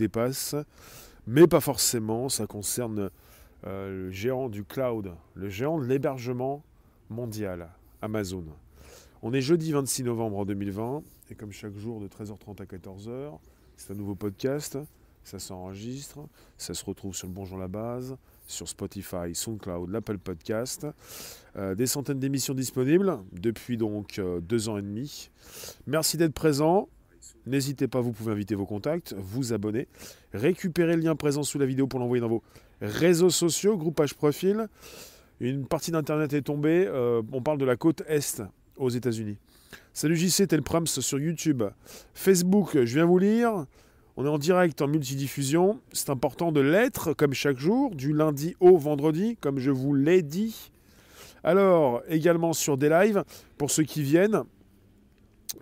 dépasse, 0.00 0.56
mais 1.26 1.46
pas 1.46 1.60
forcément. 1.60 2.28
Ça 2.28 2.46
concerne 2.46 3.10
euh, 3.66 4.06
le 4.06 4.10
géant 4.10 4.48
du 4.48 4.64
cloud, 4.64 5.12
le 5.34 5.48
géant 5.48 5.78
de 5.78 5.84
l'hébergement 5.84 6.62
mondial, 7.08 7.68
Amazon. 8.02 8.44
On 9.22 9.32
est 9.32 9.42
jeudi 9.42 9.72
26 9.72 10.04
novembre 10.04 10.46
2020, 10.46 11.02
et 11.30 11.34
comme 11.34 11.52
chaque 11.52 11.76
jour 11.76 12.00
de 12.00 12.08
13h30 12.08 12.62
à 12.62 12.64
14h, 12.64 13.38
c'est 13.76 13.92
un 13.92 13.96
nouveau 13.96 14.14
podcast, 14.14 14.78
ça 15.22 15.38
s'enregistre, 15.38 16.20
ça 16.56 16.72
se 16.72 16.84
retrouve 16.84 17.14
sur 17.14 17.28
le 17.28 17.34
Bonjour 17.34 17.58
la 17.58 17.68
Base, 17.68 18.16
sur 18.46 18.66
Spotify, 18.68 19.34
SoundCloud, 19.34 19.90
l'Apple 19.90 20.18
Podcast. 20.18 20.86
Euh, 21.56 21.74
des 21.74 21.86
centaines 21.86 22.18
d'émissions 22.18 22.54
disponibles 22.54 23.18
depuis 23.32 23.76
donc 23.76 24.18
euh, 24.18 24.40
deux 24.40 24.68
ans 24.68 24.78
et 24.78 24.82
demi. 24.82 25.30
Merci 25.86 26.16
d'être 26.16 26.32
présent. 26.32 26.88
N'hésitez 27.46 27.88
pas, 27.88 28.00
vous 28.00 28.12
pouvez 28.12 28.32
inviter 28.32 28.54
vos 28.54 28.66
contacts, 28.66 29.14
vous 29.16 29.52
abonner, 29.52 29.88
récupérer 30.32 30.96
le 30.96 31.02
lien 31.02 31.16
présent 31.16 31.42
sous 31.42 31.58
la 31.58 31.66
vidéo 31.66 31.86
pour 31.86 32.00
l'envoyer 32.00 32.20
dans 32.20 32.28
vos 32.28 32.42
réseaux 32.80 33.30
sociaux, 33.30 33.76
groupage 33.76 34.14
profil. 34.14 34.68
Une 35.40 35.66
partie 35.66 35.90
d'Internet 35.90 36.32
est 36.32 36.42
tombée. 36.42 36.86
Euh, 36.86 37.22
on 37.32 37.42
parle 37.42 37.58
de 37.58 37.64
la 37.64 37.76
côte 37.76 38.02
Est 38.06 38.42
aux 38.76 38.90
États-Unis. 38.90 39.38
Salut 39.92 40.16
JC, 40.16 40.46
tel 40.46 40.62
Prams 40.62 40.86
sur 40.86 41.18
YouTube. 41.18 41.62
Facebook, 42.14 42.72
je 42.74 42.94
viens 42.94 43.06
vous 43.06 43.18
lire. 43.18 43.66
On 44.16 44.26
est 44.26 44.28
en 44.28 44.38
direct 44.38 44.82
en 44.82 44.88
multidiffusion. 44.88 45.80
C'est 45.92 46.10
important 46.10 46.52
de 46.52 46.60
l'être, 46.60 47.14
comme 47.14 47.32
chaque 47.32 47.58
jour, 47.58 47.94
du 47.94 48.12
lundi 48.12 48.54
au 48.60 48.76
vendredi, 48.76 49.36
comme 49.40 49.58
je 49.58 49.70
vous 49.70 49.94
l'ai 49.94 50.22
dit. 50.22 50.70
Alors, 51.42 52.02
également 52.08 52.52
sur 52.52 52.76
des 52.76 52.90
lives, 52.90 53.24
pour 53.56 53.70
ceux 53.70 53.84
qui 53.84 54.02
viennent, 54.02 54.42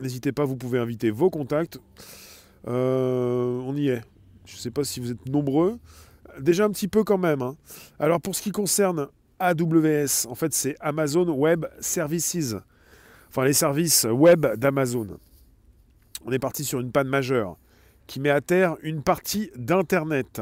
n'hésitez 0.01 0.33
pas, 0.33 0.45
vous 0.45 0.57
pouvez 0.57 0.79
inviter 0.79 1.11
vos 1.11 1.31
contacts. 1.31 1.79
Euh, 2.67 3.61
on 3.65 3.77
y 3.77 3.89
est. 3.89 4.03
Je 4.45 4.55
ne 4.55 4.59
sais 4.59 4.71
pas 4.71 4.85
si 4.85 5.01
vous 5.01 5.11
êtes 5.11 5.27
nombreux. 5.27 5.79
Déjà 6.41 6.65
un 6.65 6.71
petit 6.71 6.89
peu 6.89 7.05
quand 7.05 7.19
même. 7.19 7.43
Hein. 7.43 7.57
Alors, 7.99 8.21
pour 8.21 8.35
ce 8.35 8.43
qui 8.43 8.51
concerne 8.51 9.09
AWS, 9.39 10.27
en 10.29 10.35
fait, 10.35 10.53
c'est 10.53 10.77
Amazon 10.81 11.29
Web 11.31 11.67
Services. 11.81 12.55
Enfin, 13.29 13.45
les 13.45 13.53
services 13.53 14.07
web 14.11 14.47
d'Amazon. 14.57 15.19
On 16.25 16.33
est 16.33 16.39
parti 16.39 16.65
sur 16.65 16.81
une 16.81 16.91
panne 16.91 17.09
majeure 17.09 17.57
qui 18.07 18.21
met 18.21 18.31
à 18.31 18.41
terre 18.41 18.77
une 18.83 19.03
partie 19.03 19.51
d'Internet. 19.57 20.41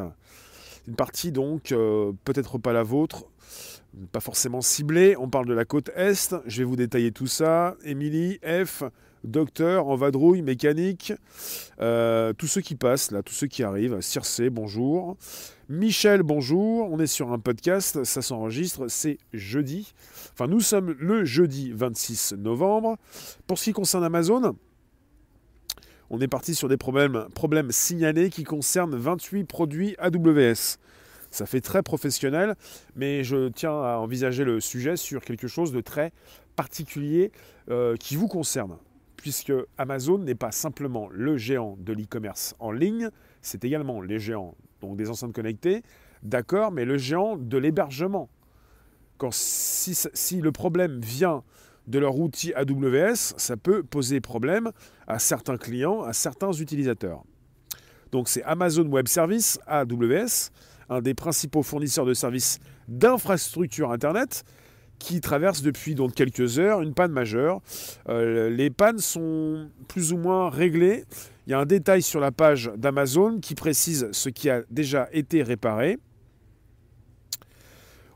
Une 0.87 0.95
partie 0.95 1.33
donc, 1.33 1.73
euh, 1.73 2.13
peut-être 2.25 2.59
pas 2.59 2.73
la 2.73 2.85
vôtre, 2.85 3.27
pas 4.13 4.21
forcément 4.21 4.61
ciblée. 4.61 5.17
On 5.19 5.29
parle 5.29 5.47
de 5.47 5.53
la 5.53 5.65
côte 5.65 5.91
Est, 5.97 6.37
je 6.47 6.59
vais 6.59 6.65
vous 6.65 6.77
détailler 6.77 7.11
tout 7.11 7.27
ça. 7.27 7.77
Émilie, 7.85 8.39
F, 8.45 8.85
docteur, 9.25 9.89
en 9.89 9.97
vadrouille, 9.97 10.43
mécanique, 10.43 11.13
euh, 11.81 12.33
tous 12.33 12.47
ceux 12.47 12.61
qui 12.61 12.75
passent 12.75 13.11
là, 13.11 13.23
tous 13.23 13.35
ceux 13.35 13.47
qui 13.47 13.63
arrivent. 13.63 14.01
Circe, 14.01 14.41
bonjour. 14.51 15.17
Michel, 15.69 16.23
bonjour. 16.23 16.89
On 16.91 16.99
est 16.99 17.07
sur 17.07 17.33
un 17.33 17.39
podcast, 17.39 18.05
ça 18.05 18.23
s'enregistre, 18.23 18.89
c'est 18.89 19.19
jeudi. 19.33 19.93
Enfin, 20.33 20.47
nous 20.47 20.61
sommes 20.61 20.95
le 20.99 21.25
jeudi 21.25 21.73
26 21.73 22.35
novembre. 22.39 22.97
Pour 23.47 23.59
ce 23.59 23.65
qui 23.65 23.73
concerne 23.73 24.05
Amazon, 24.05 24.57
on 26.11 26.21
est 26.21 26.29
parti 26.29 26.55
sur 26.55 26.69
des 26.69 26.77
problèmes, 26.77 27.27
problèmes 27.35 27.73
signalés 27.73 28.31
qui 28.31 28.45
concernent 28.45 28.95
28 28.95 29.45
produits 29.45 29.97
AWS. 29.99 30.79
Ça 31.31 31.47
fait 31.47 31.61
très 31.61 31.83
professionnel, 31.83 32.55
mais 32.95 33.25
je 33.25 33.49
tiens 33.49 33.73
à 33.73 33.99
envisager 33.99 34.45
le 34.45 34.61
sujet 34.61 34.97
sur 34.97 35.25
quelque 35.25 35.49
chose 35.49 35.73
de 35.73 35.81
très 35.81 36.13
particulier 36.55 37.33
euh, 37.69 37.97
qui 37.97 38.17
vous 38.17 38.29
concerne. 38.29 38.77
Puisque 39.17 39.53
Amazon 39.79 40.19
n'est 40.19 40.35
pas 40.35 40.53
simplement 40.53 41.09
le 41.11 41.37
géant 41.37 41.77
de 41.79 41.93
l'e-commerce 41.93 42.55
en 42.59 42.71
ligne, 42.71 43.11
c'est 43.41 43.65
également 43.65 44.01
les 44.01 44.19
géants 44.19 44.55
des 44.83 45.11
enceintes 45.11 45.33
connectées, 45.33 45.83
d'accord, 46.23 46.71
mais 46.71 46.85
le 46.85 46.97
géant 46.97 47.37
de 47.37 47.59
l'hébergement. 47.59 48.29
Quand 49.19 49.33
si, 49.33 49.95
si 49.95 50.41
le 50.41 50.53
problème 50.53 51.01
vient 51.01 51.43
de 51.87 51.99
leur 51.99 52.19
outil 52.19 52.53
AWS, 52.55 53.35
ça 53.37 53.57
peut 53.57 53.83
poser 53.83 54.21
problème 54.21 54.71
à 55.07 55.19
certains 55.19 55.57
clients, 55.57 56.03
à 56.03 56.13
certains 56.13 56.53
utilisateurs. 56.53 57.25
Donc 58.13 58.29
c'est 58.29 58.43
Amazon 58.43 58.87
Web 58.87 59.09
Services, 59.09 59.59
AWS, 59.67 60.51
un 60.89 61.01
des 61.01 61.15
principaux 61.15 61.63
fournisseurs 61.63 62.07
de 62.07 62.15
services 62.15 62.59
d'infrastructure 62.89 63.91
Internet, 63.91 64.45
qui 64.99 65.21
traverse 65.21 65.63
depuis 65.63 65.95
donc 65.95 66.15
quelques 66.15 66.59
heures 66.59 66.83
une 66.83 66.95
panne 66.95 67.13
majeure. 67.13 67.61
Euh, 68.09 68.51
les 68.51 68.71
pannes 68.71 68.99
sont 68.99 69.69
plus 69.89 70.13
ou 70.13 70.19
moins 70.19 70.51
réglées. 70.51 71.05
Il 71.47 71.51
y 71.51 71.55
a 71.55 71.59
un 71.59 71.67
détail 71.67 72.03
sur 72.03 72.21
la 72.21 72.33
page 72.33 72.71
d'Amazon 72.77 73.39
qui 73.41 73.55
précise 73.55 74.09
ce 74.13 74.29
qui 74.29 74.51
a 74.51 74.63
déjà 74.71 75.09
été 75.13 75.43
réparé. 75.43 75.99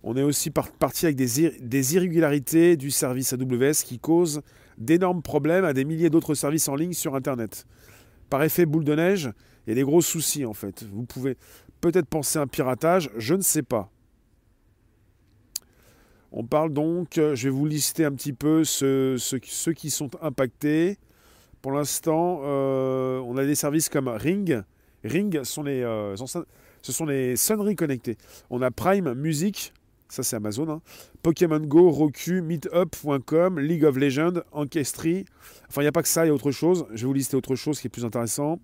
On 0.02 0.16
est 0.16 0.22
aussi 0.22 0.50
parti 0.50 1.04
avec 1.04 1.16
des, 1.16 1.94
irrégularités 1.94 2.76
du 2.76 2.90
service 2.90 3.34
AWS 3.34 3.84
qui 3.84 3.98
causent 3.98 4.40
d'énormes 4.78 5.20
problèmes 5.20 5.64
à 5.64 5.74
des 5.74 5.84
milliers 5.84 6.08
d'autres 6.08 6.34
services 6.34 6.68
en 6.68 6.74
ligne 6.74 6.94
sur 6.94 7.14
Internet. 7.14 7.66
Par 8.30 8.42
effet 8.42 8.64
boule 8.64 8.84
de 8.84 8.94
neige, 8.94 9.30
il 9.66 9.70
y 9.70 9.72
a 9.72 9.74
des 9.74 9.82
gros 9.82 10.00
soucis 10.00 10.46
en 10.46 10.54
fait. 10.54 10.84
Vous 10.90 11.04
pouvez 11.04 11.36
peut-être 11.82 12.06
penser 12.06 12.38
à 12.38 12.42
un 12.42 12.46
piratage, 12.46 13.10
je 13.16 13.34
ne 13.34 13.42
sais 13.42 13.62
pas. 13.62 13.90
On 16.32 16.44
parle 16.44 16.72
donc, 16.72 17.18
euh, 17.18 17.34
je 17.34 17.44
vais 17.44 17.54
vous 17.54 17.66
lister 17.66 18.04
un 18.04 18.12
petit 18.12 18.32
peu 18.32 18.64
ceux, 18.64 19.16
qui 19.74 19.90
sont 19.90 20.10
impactés. 20.22 20.96
Pour 21.60 21.72
l'instant, 21.72 22.40
euh, 22.44 23.18
on 23.20 23.36
a 23.36 23.44
des 23.44 23.54
services 23.54 23.88
comme 23.88 24.08
Ring. 24.08 24.62
Ring 25.04 25.42
sont 25.42 25.62
les, 25.62 25.82
euh, 25.82 26.16
ce 26.16 26.92
sont 26.92 27.06
les 27.06 27.36
sonneries 27.36 27.76
connectées. 27.76 28.16
On 28.48 28.62
a 28.62 28.70
Prime 28.70 29.14
Music, 29.14 29.72
ça 30.08 30.22
c'est 30.22 30.36
Amazon. 30.36 30.68
Hein. 30.70 30.80
Pokémon 31.22 31.60
Go, 31.60 31.90
Roku, 31.90 32.42
Meetup.com, 32.42 33.58
League 33.58 33.84
of 33.84 33.96
Legends, 33.96 34.40
Ancestry. 34.52 35.24
Enfin, 35.68 35.82
il 35.82 35.84
n'y 35.84 35.88
a 35.88 35.92
pas 35.92 36.02
que 36.02 36.08
ça, 36.08 36.24
il 36.24 36.28
y 36.28 36.30
a 36.30 36.34
autre 36.34 36.52
chose. 36.52 36.86
Je 36.92 37.02
vais 37.02 37.06
vous 37.06 37.14
lister 37.14 37.36
autre 37.36 37.56
chose 37.56 37.80
qui 37.80 37.88
est 37.88 37.90
plus 37.90 38.04
intéressant. 38.04 38.60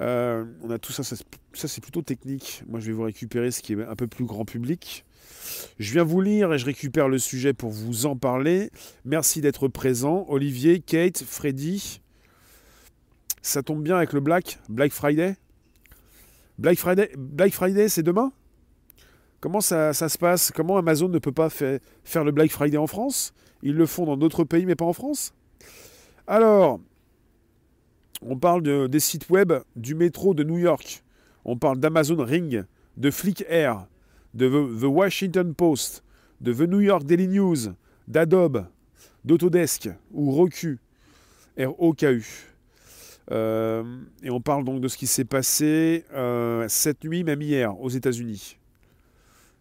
Euh, 0.00 0.44
on 0.62 0.70
a 0.70 0.78
tout 0.78 0.92
ça, 0.92 1.02
ça, 1.02 1.16
c'est 1.52 1.80
plutôt 1.80 2.02
technique. 2.02 2.62
Moi 2.68 2.80
je 2.80 2.86
vais 2.86 2.92
vous 2.92 3.04
récupérer 3.04 3.50
ce 3.50 3.62
qui 3.62 3.72
est 3.72 3.82
un 3.82 3.96
peu 3.96 4.06
plus 4.06 4.24
grand 4.24 4.44
public. 4.44 5.04
Je 5.78 5.92
viens 5.92 6.04
vous 6.04 6.20
lire 6.20 6.52
et 6.52 6.58
je 6.58 6.64
récupère 6.64 7.08
le 7.08 7.18
sujet 7.18 7.52
pour 7.52 7.70
vous 7.70 8.06
en 8.06 8.16
parler. 8.16 8.70
Merci 9.04 9.40
d'être 9.40 9.68
présent. 9.68 10.24
Olivier, 10.28 10.80
Kate, 10.80 11.22
Freddy. 11.22 12.00
Ça 13.42 13.62
tombe 13.62 13.82
bien 13.82 13.96
avec 13.96 14.12
le 14.12 14.20
Black, 14.20 14.58
Black 14.68 14.92
Friday? 14.92 15.36
Black 16.58 16.78
Friday, 16.78 17.10
Black 17.16 17.52
Friday 17.52 17.88
c'est 17.88 18.02
demain? 18.02 18.32
Comment 19.40 19.60
ça, 19.60 19.92
se 19.92 20.18
passe? 20.18 20.50
Comment 20.50 20.78
Amazon 20.78 21.08
ne 21.08 21.18
peut 21.18 21.30
pas 21.30 21.50
faire 21.50 22.24
le 22.24 22.32
Black 22.32 22.50
Friday 22.50 22.78
en 22.78 22.86
France? 22.86 23.34
Ils 23.62 23.74
le 23.74 23.86
font 23.86 24.06
dans 24.06 24.16
d'autres 24.16 24.44
pays, 24.44 24.66
mais 24.66 24.74
pas 24.74 24.86
en 24.86 24.94
France? 24.94 25.34
Alors, 26.26 26.80
on 28.22 28.36
parle 28.38 28.88
des 28.88 29.00
sites 29.00 29.28
web 29.28 29.52
du 29.76 29.94
métro 29.94 30.34
de 30.34 30.42
New 30.42 30.58
York. 30.58 31.04
On 31.44 31.56
parle 31.56 31.78
d'Amazon 31.78 32.24
Ring, 32.24 32.64
de 32.96 33.10
Flick 33.10 33.44
Air, 33.48 33.86
de 34.36 34.48
The 34.48 34.84
Washington 34.84 35.54
Post, 35.54 36.04
de 36.40 36.52
The 36.52 36.68
New 36.68 36.80
York 36.80 37.04
Daily 37.04 37.26
News, 37.26 37.72
d'Adobe, 38.06 38.66
d'Autodesk 39.24 39.88
ou 40.12 40.30
Roku, 40.30 40.78
R-O-K-U. 41.58 42.24
Euh, 43.32 43.82
et 44.22 44.30
on 44.30 44.40
parle 44.40 44.64
donc 44.64 44.80
de 44.80 44.88
ce 44.88 44.96
qui 44.96 45.06
s'est 45.06 45.24
passé 45.24 46.04
euh, 46.14 46.66
cette 46.68 47.02
nuit, 47.02 47.24
même 47.24 47.40
hier, 47.40 47.80
aux 47.80 47.88
États-Unis. 47.88 48.58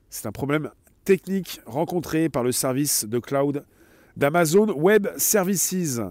C'est 0.10 0.28
un 0.28 0.32
problème 0.32 0.70
technique 1.06 1.62
rencontré 1.66 2.30
par 2.30 2.44
le 2.44 2.52
service 2.52 3.06
de 3.06 3.18
cloud 3.20 3.66
d'Amazon 4.18 4.68
Web 4.74 5.08
Services. 5.18 6.02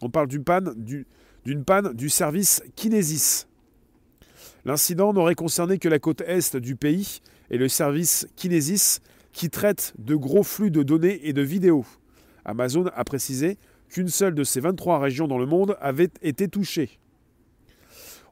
On 0.00 0.10
parle 0.10 0.28
d'une 0.28 0.44
panne 0.44 0.72
du, 0.74 1.06
panne 1.64 1.92
du 1.92 2.08
service 2.08 2.62
Kinesis. 2.74 3.46
L'incident 4.64 5.12
n'aurait 5.12 5.36
concerné 5.36 5.78
que 5.78 5.88
la 5.88 5.98
côte 5.98 6.22
est 6.22 6.56
du 6.56 6.76
pays 6.76 7.20
et 7.50 7.58
le 7.58 7.68
service 7.68 8.28
Kinesis 8.36 9.00
qui 9.32 9.50
traite 9.50 9.92
de 9.98 10.14
gros 10.14 10.42
flux 10.42 10.70
de 10.70 10.82
données 10.82 11.20
et 11.28 11.32
de 11.32 11.42
vidéos. 11.42 11.84
Amazon 12.44 12.86
a 12.94 13.04
précisé 13.04 13.58
qu'une 13.88 14.08
seule 14.08 14.34
de 14.34 14.44
ces 14.44 14.60
23 14.60 14.98
régions 14.98 15.28
dans 15.28 15.38
le 15.38 15.46
monde 15.46 15.76
avait 15.80 16.10
été 16.22 16.48
touchée. 16.48 16.98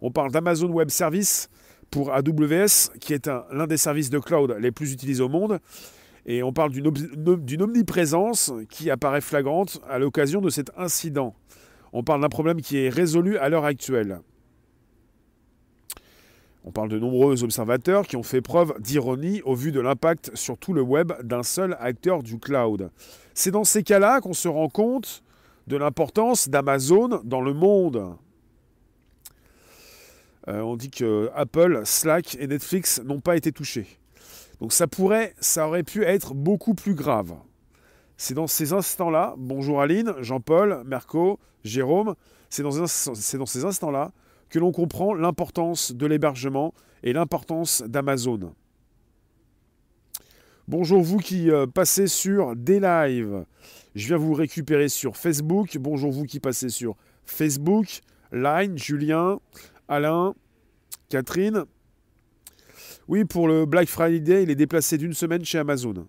On 0.00 0.11
parle 0.11 0.32
d'Amazon 0.32 0.70
Web 0.70 0.90
Services 0.90 1.49
pour 1.90 2.12
AWS, 2.12 2.90
qui 3.00 3.12
est 3.12 3.28
l'un 3.52 3.66
des 3.66 3.76
services 3.76 4.11
de 4.11 4.19
cloud 4.19 4.56
les 4.58 4.72
plus 4.72 4.93
utilisés 4.93 5.22
au 5.22 5.28
monde. 5.28 5.61
Et 6.26 6.43
on 6.43 6.52
parle 6.52 6.72
d'une 6.72 7.62
omniprésence 7.62 8.52
qui 8.70 8.90
apparaît 8.90 9.20
flagrante 9.20 9.81
à 9.88 9.99
l'occasion 9.99 10.40
de 10.40 10.49
cet 10.49 10.70
incident. 10.76 11.34
On 11.93 12.02
parle 12.02 12.22
d'un 12.22 12.28
problème 12.28 12.61
qui 12.61 12.78
est 12.78 12.88
résolu 12.88 13.37
à 13.37 13.49
l'heure 13.49 13.64
actuelle. 13.64 14.20
On 16.66 16.72
parle 16.72 16.88
de 16.88 16.99
nombreux 16.99 17.44
observateurs 17.44 18.06
qui 18.06 18.16
ont 18.16 18.22
fait 18.22 18.40
preuve 18.40 18.75
d'ironie 18.81 19.43
au 19.43 19.55
vu 19.55 19.70
de 19.70 19.81
l'impact 19.81 20.34
sur 20.34 20.56
tout 20.56 20.72
le 20.72 20.81
web 20.81 21.12
d'un 21.22 21.43
seul 21.43 21.76
acteur 21.78 22.22
du 22.22 22.38
cloud. 22.38 22.90
C'est 23.34 23.50
dans 23.50 23.64
ces 23.64 23.82
cas-là 23.82 24.22
qu'on 24.22 24.32
se 24.32 24.49
rend 24.49 24.70
compte 24.70 25.22
de 25.66 25.76
l'importance 25.76 26.49
d'Amazon 26.49 27.20
dans 27.22 27.43
le 27.43 27.52
monde. 27.52 28.16
Euh, 30.49 30.61
on 30.61 30.76
dit 30.76 30.90
que 30.90 31.31
Apple, 31.34 31.82
Slack 31.84 32.37
et 32.40 32.46
Netflix 32.46 33.00
n'ont 33.05 33.20
pas 33.20 33.37
été 33.37 33.52
touchés. 33.52 33.87
Donc 34.61 34.72
ça 34.72 34.87
pourrait, 34.87 35.34
ça 35.40 35.69
aurait 35.69 35.82
pu 35.82 36.05
être 36.05 36.32
beaucoup 36.32 36.75
plus 36.75 36.94
grave. 36.94 37.34
C'est 38.16 38.34
dans 38.34 38.46
ces 38.46 38.72
instants-là, 38.72 39.34
bonjour 39.37 39.82
Aline, 39.82 40.14
Jean-Paul, 40.20 40.82
Merco, 40.87 41.38
Jérôme, 41.62 42.14
c'est 42.49 42.62
dans, 42.62 42.78
dans, 42.78 42.87
ces 42.87 43.64
instants-là 43.64 44.12
que 44.49 44.58
l'on 44.58 44.73
comprend 44.73 45.14
l'importance 45.14 45.93
de 45.93 46.06
l'hébergement 46.06 46.75
et 47.02 47.12
l'importance 47.12 47.82
d'Amazon. 47.82 48.55
Bonjour 50.67 51.02
vous 51.02 51.19
qui 51.19 51.50
euh, 51.50 51.67
passez 51.67 52.06
sur 52.06 52.56
des 52.56 52.81
lives. 52.81 53.44
Je 53.94 54.06
viens 54.06 54.17
vous 54.17 54.32
récupérer 54.32 54.88
sur 54.88 55.17
Facebook. 55.17 55.76
Bonjour 55.79 56.11
vous 56.11 56.25
qui 56.25 56.41
passez 56.41 56.70
sur 56.70 56.96
Facebook, 57.26 58.00
Line, 58.32 58.79
Julien, 58.79 59.41
Alain, 59.88 60.35
Catherine. 61.11 61.64
Oui, 63.06 63.26
pour 63.26 63.47
le 63.47 63.67
Black 63.67 63.88
Friday, 63.88 64.44
il 64.44 64.50
est 64.50 64.55
déplacé 64.55 64.97
d'une 64.97 65.12
semaine 65.12 65.44
chez 65.44 65.58
Amazon. 65.58 66.06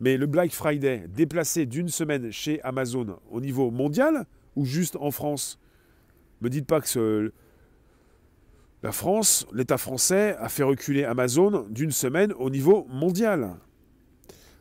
Mais 0.00 0.16
le 0.16 0.26
Black 0.26 0.52
Friday 0.52 1.04
déplacé 1.08 1.64
d'une 1.64 1.88
semaine 1.88 2.32
chez 2.32 2.60
Amazon 2.62 3.18
au 3.30 3.40
niveau 3.40 3.70
mondial 3.70 4.26
ou 4.56 4.64
juste 4.64 4.96
en 4.96 5.10
France? 5.10 5.58
Me 6.40 6.50
dites 6.50 6.66
pas 6.66 6.80
que 6.80 7.32
la 8.86 8.92
France, 8.92 9.48
l'État 9.52 9.78
français, 9.78 10.36
a 10.38 10.48
fait 10.48 10.62
reculer 10.62 11.02
Amazon 11.02 11.66
d'une 11.70 11.90
semaine 11.90 12.32
au 12.38 12.50
niveau 12.50 12.86
mondial. 12.88 13.56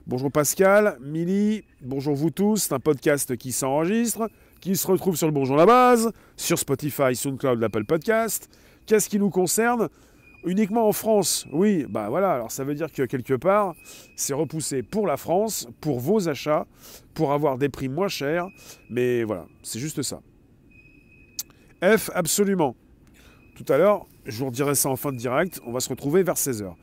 Bonjour 0.07 0.31
Pascal, 0.31 0.98
Milly, 1.00 1.63
bonjour 1.80 2.16
vous 2.16 2.31
tous. 2.31 2.63
C'est 2.63 2.74
un 2.74 2.80
podcast 2.80 3.38
qui 3.38 3.51
s'enregistre, 3.51 4.27
qui 4.62 4.75
se 4.77 4.88
retrouve 4.88 5.16
sur 5.16 5.27
le 5.27 5.31
Bonjour 5.31 5.56
la 5.56 5.68
base, 5.68 6.12
sur 6.38 6.57
Spotify, 6.57 7.16
SoundCloud, 7.16 7.60
l'Apple 7.60 7.86
Podcast. 7.86 8.50
Qu'est-ce 8.88 9.10
qui 9.10 9.19
nous 9.19 9.30
concerne? 9.30 9.89
Uniquement 10.44 10.88
en 10.88 10.92
France, 10.92 11.45
oui, 11.54 11.86
bah 11.88 12.10
voilà, 12.10 12.33
alors 12.33 12.50
ça 12.50 12.63
veut 12.63 12.74
dire 12.74 12.92
que 12.92 13.04
quelque 13.04 13.36
part, 13.36 13.75
c'est 14.16 14.33
repoussé 14.33 14.81
pour 14.81 15.06
la 15.06 15.18
France, 15.18 15.68
pour 15.81 16.00
vos 16.00 16.27
achats, 16.30 16.66
pour 17.13 17.31
avoir 17.31 17.60
des 17.60 17.69
prix 17.69 17.89
moins 17.89 18.07
chers, 18.07 18.48
mais 18.89 19.24
voilà, 19.24 19.45
c'est 19.62 19.77
juste 19.77 20.01
ça. 20.01 20.19
F, 21.83 22.10
absolument. 22.16 22.75
Tout 23.56 23.72
à 23.72 23.77
l'heure, 23.77 24.06
je 24.25 24.39
vous 24.39 24.48
redirai 24.48 24.75
ça 24.75 24.89
en 24.89 24.95
fin 24.95 25.12
de 25.12 25.18
direct, 25.18 25.62
on 25.66 25.72
va 25.72 25.80
se 25.80 25.89
retrouver 25.89 26.24
vers 26.24 26.36
16h. 26.36 26.74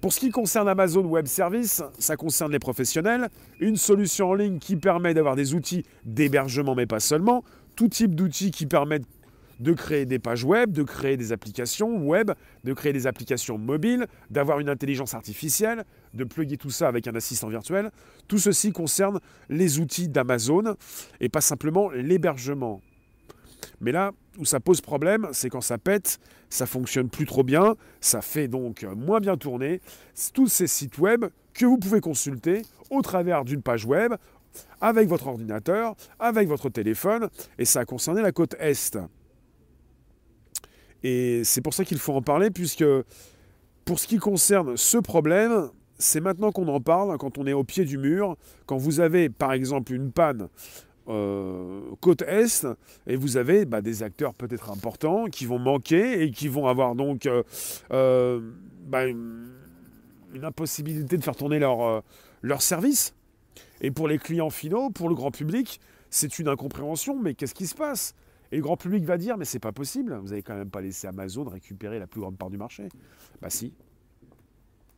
Pour 0.00 0.12
ce 0.12 0.20
qui 0.20 0.30
concerne 0.30 0.68
Amazon 0.68 1.04
Web 1.04 1.26
Service, 1.26 1.82
ça 1.98 2.16
concerne 2.16 2.52
les 2.52 2.58
professionnels, 2.58 3.28
une 3.58 3.76
solution 3.76 4.30
en 4.30 4.34
ligne 4.34 4.58
qui 4.58 4.76
permet 4.76 5.14
d'avoir 5.14 5.34
des 5.34 5.54
outils 5.54 5.84
d'hébergement, 6.04 6.74
mais 6.74 6.86
pas 6.86 7.00
seulement, 7.00 7.42
tout 7.74 7.88
type 7.88 8.14
d'outils 8.14 8.50
qui 8.50 8.66
permettent 8.66 9.06
de 9.60 9.72
créer 9.72 10.04
des 10.04 10.18
pages 10.18 10.44
web, 10.44 10.72
de 10.72 10.82
créer 10.82 11.16
des 11.16 11.32
applications 11.32 11.96
web, 12.06 12.32
de 12.64 12.72
créer 12.72 12.92
des 12.92 13.06
applications 13.06 13.56
mobiles, 13.56 14.06
d'avoir 14.30 14.60
une 14.60 14.68
intelligence 14.68 15.14
artificielle, 15.14 15.84
de 16.12 16.24
plugger 16.24 16.56
tout 16.56 16.70
ça 16.70 16.88
avec 16.88 17.06
un 17.06 17.14
assistant 17.14 17.48
virtuel. 17.48 17.90
Tout 18.28 18.38
ceci 18.38 18.72
concerne 18.72 19.20
les 19.48 19.78
outils 19.78 20.08
d'Amazon 20.08 20.74
et 21.20 21.28
pas 21.28 21.40
simplement 21.40 21.90
l'hébergement. 21.90 22.80
Mais 23.80 23.92
là 23.92 24.12
où 24.38 24.44
ça 24.44 24.60
pose 24.60 24.80
problème, 24.80 25.28
c'est 25.32 25.48
quand 25.48 25.60
ça 25.60 25.78
pète, 25.78 26.18
ça 26.48 26.66
fonctionne 26.66 27.08
plus 27.08 27.26
trop 27.26 27.42
bien, 27.42 27.76
ça 28.00 28.20
fait 28.20 28.48
donc 28.48 28.86
moins 28.96 29.20
bien 29.20 29.36
tourner. 29.36 29.80
Tous 30.32 30.48
ces 30.48 30.66
sites 30.66 30.98
web 30.98 31.26
que 31.52 31.66
vous 31.66 31.78
pouvez 31.78 32.00
consulter 32.00 32.62
au 32.90 33.02
travers 33.02 33.44
d'une 33.44 33.62
page 33.62 33.84
web, 33.84 34.14
avec 34.80 35.08
votre 35.08 35.26
ordinateur, 35.26 35.94
avec 36.18 36.48
votre 36.48 36.68
téléphone, 36.68 37.28
et 37.58 37.64
ça 37.64 37.80
a 37.80 37.84
concerné 37.84 38.22
la 38.22 38.32
côte 38.32 38.54
Est. 38.58 38.98
Et 41.02 41.42
c'est 41.44 41.60
pour 41.60 41.74
ça 41.74 41.84
qu'il 41.84 41.98
faut 41.98 42.14
en 42.14 42.22
parler, 42.22 42.50
puisque 42.50 42.84
pour 43.84 43.98
ce 43.98 44.06
qui 44.06 44.18
concerne 44.18 44.76
ce 44.76 44.96
problème, 44.98 45.70
c'est 45.98 46.20
maintenant 46.20 46.50
qu'on 46.50 46.68
en 46.68 46.80
parle, 46.80 47.16
quand 47.18 47.38
on 47.38 47.46
est 47.46 47.52
au 47.52 47.64
pied 47.64 47.84
du 47.84 47.98
mur, 47.98 48.36
quand 48.66 48.76
vous 48.76 49.00
avez 49.00 49.28
par 49.28 49.52
exemple 49.52 49.92
une 49.92 50.10
panne 50.12 50.48
euh, 51.08 51.80
côte 52.00 52.22
Est, 52.22 52.66
et 53.06 53.16
vous 53.16 53.36
avez 53.36 53.64
bah, 53.66 53.82
des 53.82 54.02
acteurs 54.02 54.34
peut-être 54.34 54.70
importants 54.70 55.26
qui 55.26 55.46
vont 55.46 55.58
manquer 55.58 56.22
et 56.22 56.30
qui 56.30 56.48
vont 56.48 56.66
avoir 56.66 56.94
donc 56.94 57.26
euh, 57.26 57.42
euh, 57.92 58.40
bah, 58.86 59.06
une, 59.06 59.50
impossibilité 60.42 61.16
de 61.16 61.22
faire 61.22 61.36
tourner 61.36 61.58
leur, 61.58 62.02
leur 62.42 62.60
service. 62.60 63.14
Et 63.80 63.92
pour 63.92 64.08
les 64.08 64.18
clients 64.18 64.50
finaux, 64.50 64.90
pour 64.90 65.08
le 65.08 65.14
grand 65.14 65.30
public, 65.30 65.80
c'est 66.10 66.38
une 66.38 66.48
incompréhension, 66.48 67.20
mais 67.20 67.34
qu'est-ce 67.34 67.54
qui 67.54 67.66
se 67.66 67.74
passe? 67.74 68.14
Et 68.50 68.56
le 68.56 68.62
grand 68.62 68.76
public 68.76 69.04
va 69.04 69.16
dire, 69.16 69.36
mais 69.36 69.44
c'est 69.44 69.58
pas 69.58 69.72
possible, 69.72 70.16
vous 70.16 70.28
n'avez 70.28 70.42
quand 70.42 70.56
même 70.56 70.70
pas 70.70 70.80
laissé 70.80 71.06
Amazon 71.06 71.44
récupérer 71.44 71.98
la 71.98 72.06
plus 72.06 72.20
grande 72.20 72.36
part 72.36 72.50
du 72.50 72.56
marché. 72.56 72.88
Bah 73.40 73.50
si. 73.50 73.72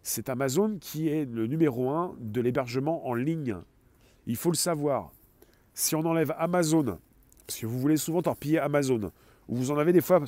C'est 0.03 0.29
Amazon 0.29 0.79
qui 0.81 1.09
est 1.09 1.25
le 1.25 1.47
numéro 1.47 1.91
un 1.91 2.15
de 2.21 2.41
l'hébergement 2.41 3.09
en 3.09 3.15
ligne. 3.15 3.57
Il 4.27 4.37
faut 4.37 4.51
le 4.51 4.57
savoir 4.57 5.13
si 5.77 5.95
on 5.95 6.01
enlève 6.07 6.35
Amazon, 6.39 6.99
parce 7.47 7.61
que 7.61 7.67
vous 7.67 7.79
voulez 7.79 7.99
souvent 7.99 8.23
torpiller 8.23 8.59
Amazon, 8.59 9.13
ou 9.47 9.57
vous 9.57 9.71
en 9.71 9.77
avez 9.77 9.93
des 9.93 10.01
fois, 10.01 10.21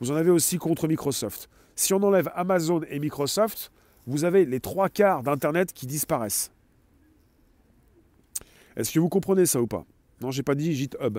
vous 0.00 0.10
en 0.10 0.16
avez 0.16 0.30
aussi 0.30 0.56
contre 0.56 0.88
Microsoft. 0.88 1.50
Si 1.76 1.92
on 1.92 2.02
enlève 2.02 2.32
Amazon 2.34 2.80
et 2.88 2.98
Microsoft, 2.98 3.70
vous 4.06 4.24
avez 4.24 4.46
les 4.46 4.60
trois 4.60 4.88
quarts 4.88 5.22
d'Internet 5.22 5.74
qui 5.74 5.86
disparaissent. 5.86 6.50
Est-ce 8.76 8.90
que 8.90 8.98
vous 8.98 9.10
comprenez 9.10 9.44
ça 9.44 9.60
ou 9.60 9.66
pas? 9.66 9.84
Non, 10.22 10.30
j'ai 10.30 10.42
pas 10.42 10.54
dit 10.54 10.74
GitHub. 10.74 11.18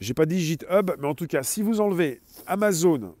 J'ai 0.00 0.14
pas 0.14 0.26
dit 0.26 0.40
GitHub, 0.40 0.90
mais 0.98 1.06
en 1.06 1.14
tout 1.14 1.28
cas, 1.28 1.44
si 1.44 1.62
vous 1.62 1.80
enlevez 1.80 2.20
Amazon 2.46 3.14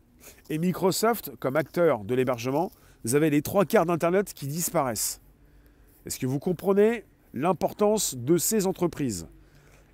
et 0.50 0.58
Microsoft 0.58 1.30
comme 1.38 1.54
acteurs 1.54 2.04
de 2.04 2.14
l'hébergement, 2.16 2.72
vous 3.04 3.14
avez 3.14 3.30
les 3.30 3.40
trois 3.40 3.64
quarts 3.64 3.86
d'Internet 3.86 4.34
qui 4.34 4.48
disparaissent. 4.48 5.20
Est-ce 6.06 6.18
que 6.18 6.26
vous 6.26 6.40
comprenez 6.40 7.04
l'importance 7.32 8.16
de 8.16 8.36
ces 8.36 8.66
entreprises? 8.66 9.28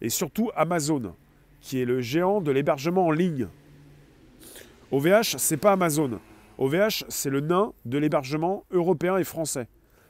Et 0.00 0.08
surtout 0.08 0.50
Amazon, 0.54 1.14
qui 1.60 1.80
est 1.80 1.84
le 1.84 2.00
géant 2.00 2.40
de 2.40 2.50
l'hébergement 2.50 3.06
en 3.06 3.10
ligne. 3.10 3.48
OVH, 4.90 5.36
c'est 5.38 5.56
pas 5.56 5.72
Amazon. 5.72 6.18
OVH, 6.58 7.04
c'est 7.08 7.30
le 7.30 7.40
nain 7.40 7.72
de 7.84 7.98
l'hébergement 7.98 8.64
européen 8.70 9.16
et 9.16 9.24
français. 9.24 9.68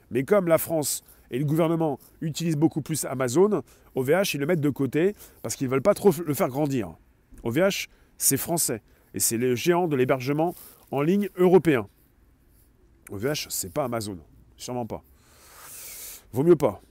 Mais 0.09 0.23
comme 0.23 0.47
la 0.47 0.57
France 0.57 1.03
et 1.29 1.39
le 1.39 1.45
gouvernement 1.45 1.99
utilisent 2.19 2.57
beaucoup 2.57 2.81
plus 2.81 3.05
Amazon, 3.05 3.61
OVH, 3.95 4.33
ils 4.33 4.39
le 4.39 4.45
mettent 4.45 4.61
de 4.61 4.69
côté 4.69 5.15
parce 5.43 5.55
qu'ils 5.55 5.67
ne 5.67 5.71
veulent 5.71 5.81
pas 5.81 5.93
trop 5.93 6.11
le 6.25 6.33
faire 6.33 6.49
grandir. 6.49 6.93
OVH, 7.43 7.87
c'est 8.17 8.37
français 8.37 8.81
et 9.13 9.19
c'est 9.19 9.37
le 9.37 9.55
géant 9.55 9.87
de 9.87 9.95
l'hébergement 9.95 10.55
en 10.91 11.01
ligne 11.01 11.29
européen. 11.37 11.87
OVH, 13.11 13.47
c'est 13.49 13.73
pas 13.73 13.85
Amazon. 13.85 14.17
Sûrement 14.57 14.85
pas. 14.85 15.03
Vaut 16.33 16.43
mieux 16.43 16.55
pas 16.55 16.81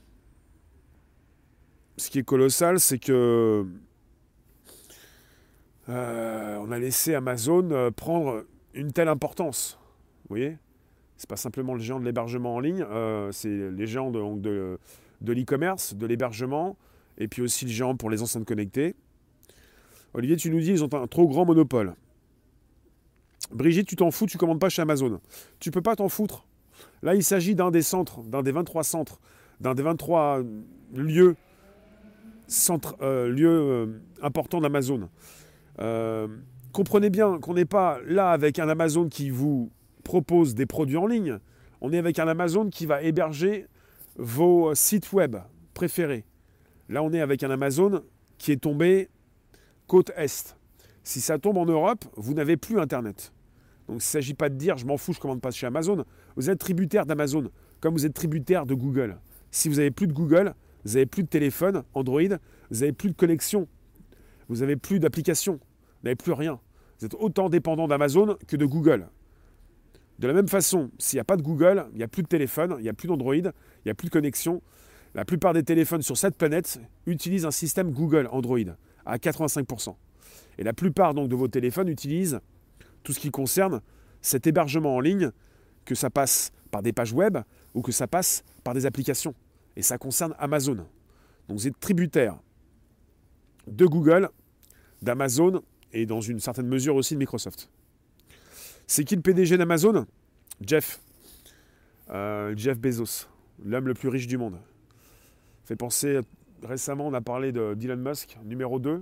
ce 1.97 2.09
qui 2.09 2.19
est 2.19 2.23
colossal, 2.23 2.79
c'est 2.79 2.99
que 2.99 3.65
euh, 5.89 6.57
on 6.57 6.71
a 6.71 6.79
laissé 6.79 7.15
Amazon 7.15 7.69
euh, 7.71 7.91
prendre 7.91 8.45
une 8.73 8.91
telle 8.91 9.07
importance. 9.07 9.77
Vous 10.23 10.35
voyez 10.35 10.57
C'est 11.17 11.29
pas 11.29 11.35
simplement 11.35 11.73
le 11.73 11.81
géant 11.81 11.99
de 11.99 12.05
l'hébergement 12.05 12.55
en 12.55 12.59
ligne, 12.59 12.85
euh, 12.89 13.31
c'est 13.31 13.71
les 13.71 13.87
géants 13.87 14.11
de, 14.11 14.77
l'e-commerce, 15.21 15.95
de 15.95 16.05
l'hébergement, 16.05 16.77
et 17.17 17.27
puis 17.27 17.41
aussi 17.41 17.65
le 17.65 17.71
géant 17.71 17.95
pour 17.95 18.09
les 18.09 18.21
enceintes 18.21 18.45
connectées. 18.45 18.95
Olivier, 20.13 20.37
tu 20.37 20.49
nous 20.49 20.59
dis 20.59 20.71
ils 20.71 20.83
ont 20.83 20.93
un 20.93 21.07
trop 21.07 21.27
grand 21.27 21.45
monopole. 21.45 21.95
Brigitte, 23.51 23.87
tu 23.87 23.95
t'en 23.95 24.11
fous, 24.11 24.27
tu 24.27 24.37
commandes 24.37 24.59
pas 24.59 24.69
chez 24.69 24.81
Amazon. 24.81 25.19
Tu 25.59 25.71
peux 25.71 25.81
pas 25.81 25.95
t'en 25.95 26.07
foutre. 26.07 26.45
Là, 27.01 27.15
il 27.15 27.23
s'agit 27.23 27.53
d'un 27.53 27.71
des 27.71 27.81
centres, 27.81 28.21
d'un 28.21 28.43
des 28.43 28.51
23 28.51 28.83
centres, 28.83 29.19
d'un 29.59 29.73
des 29.73 29.83
23 29.83 30.41
lieux 30.93 31.35
centre, 32.51 32.95
euh, 33.01 33.29
lieu 33.29 33.49
euh, 33.49 34.01
important 34.21 34.59
d'Amazon. 34.59 35.09
Euh, 35.79 36.27
comprenez 36.73 37.09
bien 37.09 37.39
qu'on 37.39 37.53
n'est 37.53 37.65
pas 37.65 37.99
là 38.05 38.31
avec 38.31 38.59
un 38.59 38.69
Amazon 38.69 39.07
qui 39.07 39.29
vous 39.29 39.71
propose 40.03 40.53
des 40.55 40.65
produits 40.65 40.97
en 40.97 41.07
ligne. 41.07 41.39
On 41.79 41.93
est 41.93 41.97
avec 41.97 42.19
un 42.19 42.27
Amazon 42.27 42.69
qui 42.69 42.85
va 42.85 43.01
héberger 43.01 43.67
vos 44.17 44.75
sites 44.75 45.11
web 45.13 45.37
préférés. 45.73 46.25
Là, 46.89 47.01
on 47.03 47.13
est 47.13 47.21
avec 47.21 47.43
un 47.43 47.49
Amazon 47.49 48.03
qui 48.37 48.51
est 48.51 48.61
tombé 48.61 49.09
côte 49.87 50.11
Est. 50.15 50.57
Si 51.03 51.21
ça 51.21 51.39
tombe 51.39 51.57
en 51.57 51.65
Europe, 51.65 52.05
vous 52.17 52.33
n'avez 52.33 52.57
plus 52.57 52.79
Internet. 52.79 53.31
Donc 53.87 53.95
il 53.95 53.97
ne 53.97 54.01
s'agit 54.01 54.33
pas 54.33 54.49
de 54.49 54.55
dire 54.55 54.77
je 54.77 54.85
m'en 54.85 54.97
fous, 54.97 55.13
je 55.13 55.19
commande 55.19 55.41
pas 55.41 55.51
chez 55.51 55.65
Amazon. 55.65 56.05
Vous 56.35 56.49
êtes 56.49 56.59
tributaire 56.59 57.05
d'Amazon, 57.05 57.49
comme 57.79 57.93
vous 57.93 58.05
êtes 58.05 58.13
tributaire 58.13 58.65
de 58.65 58.73
Google. 58.73 59.17
Si 59.49 59.69
vous 59.69 59.75
n'avez 59.75 59.91
plus 59.91 60.07
de 60.07 60.13
Google, 60.13 60.53
vous 60.85 60.93
n'avez 60.93 61.05
plus 61.05 61.23
de 61.23 61.27
téléphone 61.27 61.83
Android, 61.93 62.21
vous 62.69 62.79
n'avez 62.79 62.93
plus 62.93 63.09
de 63.09 63.15
connexion, 63.15 63.67
vous 64.47 64.57
n'avez 64.57 64.75
plus 64.75 64.99
d'application, 64.99 65.53
vous 65.53 66.05
n'avez 66.05 66.15
plus 66.15 66.33
rien. 66.33 66.59
Vous 66.99 67.05
êtes 67.05 67.15
autant 67.15 67.49
dépendant 67.49 67.87
d'Amazon 67.87 68.37
que 68.47 68.55
de 68.55 68.65
Google. 68.65 69.07
De 70.19 70.27
la 70.27 70.33
même 70.33 70.47
façon, 70.47 70.91
s'il 70.99 71.17
n'y 71.17 71.21
a 71.21 71.23
pas 71.23 71.37
de 71.37 71.41
Google, 71.41 71.87
il 71.93 71.97
n'y 71.97 72.03
a 72.03 72.07
plus 72.07 72.21
de 72.21 72.27
téléphone, 72.27 72.75
il 72.77 72.83
n'y 72.83 72.89
a 72.89 72.93
plus 72.93 73.07
d'Android, 73.07 73.35
il 73.35 73.51
n'y 73.85 73.91
a 73.91 73.95
plus 73.95 74.07
de 74.07 74.11
connexion. 74.11 74.61
La 75.15 75.25
plupart 75.25 75.53
des 75.53 75.63
téléphones 75.63 76.03
sur 76.03 76.15
cette 76.15 76.37
planète 76.37 76.79
utilisent 77.07 77.45
un 77.45 77.51
système 77.51 77.91
Google 77.91 78.29
Android 78.31 78.59
à 79.05 79.17
85%. 79.17 79.95
Et 80.57 80.63
la 80.63 80.73
plupart 80.73 81.13
donc 81.13 81.27
de 81.27 81.35
vos 81.35 81.47
téléphones 81.47 81.87
utilisent 81.87 82.39
tout 83.03 83.13
ce 83.13 83.19
qui 83.19 83.31
concerne 83.31 83.81
cet 84.21 84.45
hébergement 84.45 84.95
en 84.95 84.99
ligne, 84.99 85.31
que 85.85 85.95
ça 85.95 86.11
passe 86.11 86.51
par 86.69 86.83
des 86.83 86.93
pages 86.93 87.13
web 87.13 87.39
ou 87.73 87.81
que 87.81 87.91
ça 87.91 88.07
passe 88.07 88.43
par 88.63 88.73
des 88.73 88.85
applications. 88.85 89.33
Et 89.75 89.81
ça 89.81 89.97
concerne 89.97 90.35
Amazon. 90.39 90.75
Donc 90.75 90.87
vous 91.57 91.67
êtes 91.67 91.79
tributaire 91.79 92.37
de 93.67 93.85
Google, 93.85 94.29
d'Amazon 95.01 95.61
et 95.93 96.05
dans 96.05 96.21
une 96.21 96.39
certaine 96.39 96.67
mesure 96.67 96.95
aussi 96.95 97.13
de 97.13 97.19
Microsoft. 97.19 97.69
C'est 98.87 99.03
qui 99.03 99.15
le 99.15 99.21
PDG 99.21 99.57
d'Amazon? 99.57 100.05
Jeff. 100.65 101.01
Euh, 102.09 102.53
Jeff 102.57 102.77
Bezos, 102.77 103.27
l'homme 103.63 103.87
le 103.87 103.93
plus 103.93 104.09
riche 104.09 104.27
du 104.27 104.37
monde. 104.37 104.57
Fait 105.63 105.77
penser, 105.77 106.19
récemment 106.63 107.07
on 107.07 107.13
a 107.13 107.21
parlé 107.21 107.53
de 107.53 107.73
d'Elon 107.73 107.95
Musk, 107.97 108.37
numéro 108.43 108.79
2, 108.79 109.01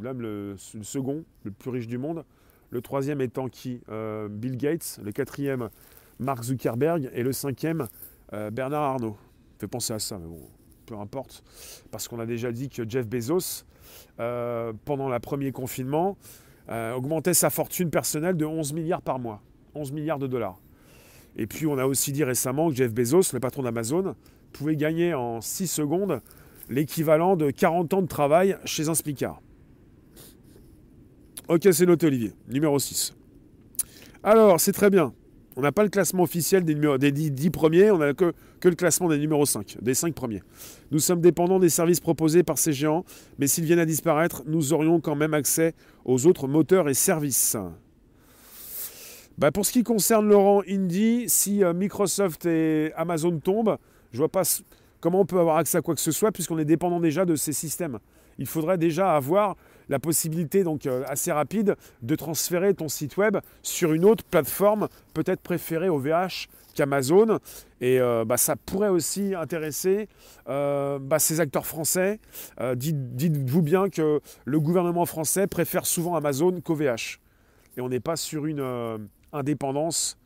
l'homme 0.00 0.20
le, 0.20 0.56
second, 0.56 1.24
le 1.42 1.50
plus 1.50 1.70
riche 1.70 1.86
du 1.86 1.98
monde. 1.98 2.24
Le 2.70 2.80
troisième 2.80 3.20
étant 3.20 3.48
qui? 3.48 3.80
Euh, 3.88 4.28
Bill 4.28 4.56
Gates. 4.56 5.00
Le 5.02 5.12
quatrième, 5.12 5.70
Mark 6.18 6.42
Zuckerberg. 6.42 7.10
Et 7.12 7.22
le 7.22 7.32
cinquième, 7.32 7.88
euh, 8.32 8.50
Bernard 8.50 8.82
Arnault. 8.82 9.16
Fait 9.58 9.68
penser 9.68 9.92
à 9.92 9.98
ça, 9.98 10.18
mais 10.18 10.26
bon, 10.26 10.40
peu 10.86 10.96
importe. 10.96 11.42
Parce 11.90 12.08
qu'on 12.08 12.20
a 12.20 12.26
déjà 12.26 12.52
dit 12.52 12.68
que 12.68 12.88
Jeff 12.88 13.06
Bezos, 13.06 13.64
euh, 14.20 14.72
pendant 14.84 15.08
le 15.08 15.18
premier 15.18 15.52
confinement, 15.52 16.16
augmentait 16.68 17.34
sa 17.34 17.48
fortune 17.48 17.90
personnelle 17.90 18.36
de 18.36 18.44
11 18.44 18.72
milliards 18.72 19.02
par 19.02 19.20
mois. 19.20 19.40
11 19.76 19.92
milliards 19.92 20.18
de 20.18 20.26
dollars. 20.26 20.58
Et 21.36 21.46
puis 21.46 21.66
on 21.66 21.78
a 21.78 21.86
aussi 21.86 22.12
dit 22.12 22.24
récemment 22.24 22.70
que 22.70 22.74
Jeff 22.74 22.92
Bezos, 22.92 23.32
le 23.32 23.40
patron 23.40 23.62
d'Amazon, 23.62 24.16
pouvait 24.52 24.76
gagner 24.76 25.14
en 25.14 25.40
6 25.40 25.68
secondes 25.68 26.20
l'équivalent 26.68 27.36
de 27.36 27.50
40 27.50 27.94
ans 27.94 28.02
de 28.02 28.08
travail 28.08 28.56
chez 28.64 28.88
un 28.88 28.94
spicard. 28.94 29.40
Ok, 31.48 31.68
c'est 31.70 31.86
noté, 31.86 32.06
Olivier. 32.06 32.32
Numéro 32.48 32.78
6. 32.78 33.14
Alors, 34.24 34.58
c'est 34.58 34.72
très 34.72 34.90
bien. 34.90 35.14
On 35.56 35.62
n'a 35.62 35.72
pas 35.72 35.82
le 35.82 35.88
classement 35.88 36.22
officiel 36.22 36.64
des, 36.64 36.74
des 36.74 37.12
10, 37.12 37.50
premiers, 37.50 37.90
on 37.90 37.96
n'a 37.96 38.12
que, 38.12 38.34
que, 38.60 38.68
le 38.68 38.74
classement 38.74 39.08
des 39.08 39.18
numéros 39.18 39.46
5, 39.46 39.78
des 39.80 39.94
5 39.94 40.14
premiers. 40.14 40.42
Nous 40.90 40.98
sommes 40.98 41.22
dépendants 41.22 41.58
des 41.58 41.70
services 41.70 42.00
proposés 42.00 42.42
par 42.42 42.58
ces 42.58 42.74
géants, 42.74 43.04
mais 43.38 43.46
s'ils 43.46 43.64
viennent 43.64 43.78
à 43.78 43.86
disparaître, 43.86 44.42
nous 44.46 44.74
aurions 44.74 45.00
quand 45.00 45.14
même 45.14 45.32
accès 45.32 45.74
aux 46.04 46.26
autres 46.26 46.46
moteurs 46.46 46.90
et 46.90 46.94
services. 46.94 47.56
Bah 49.38 49.50
pour 49.50 49.64
ce 49.64 49.72
qui 49.72 49.82
concerne 49.82 50.28
Laurent 50.28 50.62
Indy, 50.68 51.24
si 51.28 51.64
euh, 51.64 51.72
Microsoft 51.72 52.46
et 52.46 52.92
Amazon 52.96 53.38
tombent, 53.38 53.76
je 54.12 54.18
vois 54.18 54.30
pas 54.30 54.42
comment 55.00 55.20
on 55.20 55.26
peut 55.26 55.38
avoir 55.38 55.56
accès 55.56 55.78
à 55.78 55.82
quoi 55.82 55.94
que 55.94 56.00
ce 56.00 56.10
soit 56.10 56.32
puisqu'on 56.32 56.58
est 56.58 56.64
dépendant 56.64 57.00
déjà 57.00 57.24
de 57.24 57.36
ces 57.36 57.52
systèmes. 57.52 57.98
Il 58.38 58.46
faudrait 58.46 58.78
déjà 58.78 59.14
avoir 59.14 59.56
la 59.88 59.98
possibilité 59.98 60.64
donc 60.64 60.86
euh, 60.86 61.04
assez 61.06 61.32
rapide 61.32 61.76
de 62.02 62.14
transférer 62.16 62.74
ton 62.74 62.88
site 62.88 63.16
web 63.16 63.38
sur 63.62 63.92
une 63.92 64.04
autre 64.04 64.24
plateforme, 64.24 64.88
peut-être 65.14 65.40
préférée 65.40 65.88
au 65.88 65.98
VH 65.98 66.48
qu'Amazon. 66.74 67.38
Et 67.80 68.00
euh, 68.00 68.24
bah, 68.24 68.36
ça 68.36 68.56
pourrait 68.56 68.88
aussi 68.88 69.34
intéresser 69.34 70.08
euh, 70.48 70.98
bah, 70.98 71.18
ces 71.18 71.40
acteurs 71.40 71.66
français. 71.66 72.20
Dites-vous 72.74 73.62
bien 73.62 73.88
que 73.88 74.20
le 74.44 74.60
gouvernement 74.60 75.06
français 75.06 75.46
préfère 75.46 75.86
souvent 75.86 76.16
Amazon 76.16 76.60
qu'au 76.60 76.74
VH. 76.74 77.18
Et 77.76 77.80
on 77.80 77.88
n'est 77.88 78.00
pas 78.00 78.16
sur 78.16 78.46
une 78.46 79.08
indépendance 79.32 80.18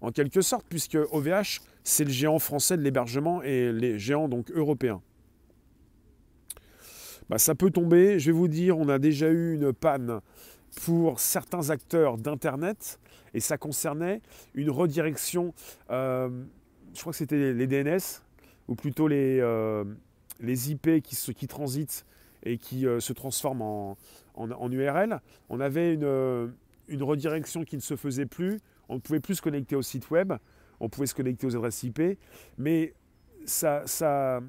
en 0.00 0.10
quelque 0.10 0.40
sorte, 0.40 0.66
puisque 0.68 0.98
OVH, 1.12 1.60
c'est 1.84 2.04
le 2.04 2.10
géant 2.10 2.38
français 2.38 2.76
de 2.76 2.82
l'hébergement 2.82 3.42
et 3.42 3.72
les 3.72 3.98
géants 3.98 4.28
donc 4.28 4.50
européens. 4.50 5.02
Bah, 7.30 7.38
ça 7.38 7.54
peut 7.54 7.70
tomber. 7.70 8.18
Je 8.18 8.26
vais 8.26 8.36
vous 8.36 8.48
dire, 8.48 8.76
on 8.76 8.88
a 8.88 8.98
déjà 8.98 9.30
eu 9.30 9.54
une 9.54 9.72
panne 9.72 10.20
pour 10.84 11.20
certains 11.20 11.70
acteurs 11.70 12.18
d'Internet 12.18 12.98
et 13.34 13.40
ça 13.40 13.56
concernait 13.56 14.20
une 14.54 14.68
redirection, 14.68 15.54
euh, 15.90 16.28
je 16.92 17.00
crois 17.00 17.12
que 17.12 17.16
c'était 17.16 17.52
les 17.52 17.66
DNS, 17.68 18.00
ou 18.66 18.74
plutôt 18.74 19.06
les, 19.06 19.38
euh, 19.38 19.84
les 20.40 20.72
IP 20.72 21.00
qui, 21.02 21.46
transitent 21.46 22.04
et 22.42 22.58
qui 22.58 22.84
euh, 22.84 22.98
se 22.98 23.12
transforment 23.12 23.62
en, 23.62 23.96
en, 24.34 24.72
URL. 24.72 25.20
On 25.50 25.60
avait 25.60 25.94
une, 25.94 26.52
une 26.88 27.02
redirection 27.04 27.62
qui 27.62 27.76
ne 27.76 27.80
se 27.80 27.94
faisait 27.94 28.26
plus, 28.26 28.58
on 28.88 28.96
ne 28.96 29.00
pouvait 29.00 29.20
plus 29.20 29.36
se 29.36 29.42
connecter 29.42 29.76
au 29.76 29.82
site 29.82 30.10
web, 30.10 30.32
on 30.80 30.88
pouvait 30.88 31.06
se 31.06 31.14
connecter 31.14 31.46
aux 31.46 31.54
adresses 31.54 31.84
IP, 31.84 32.18
mais 32.58 32.92
ça, 33.44 33.84
ça, 33.86 34.40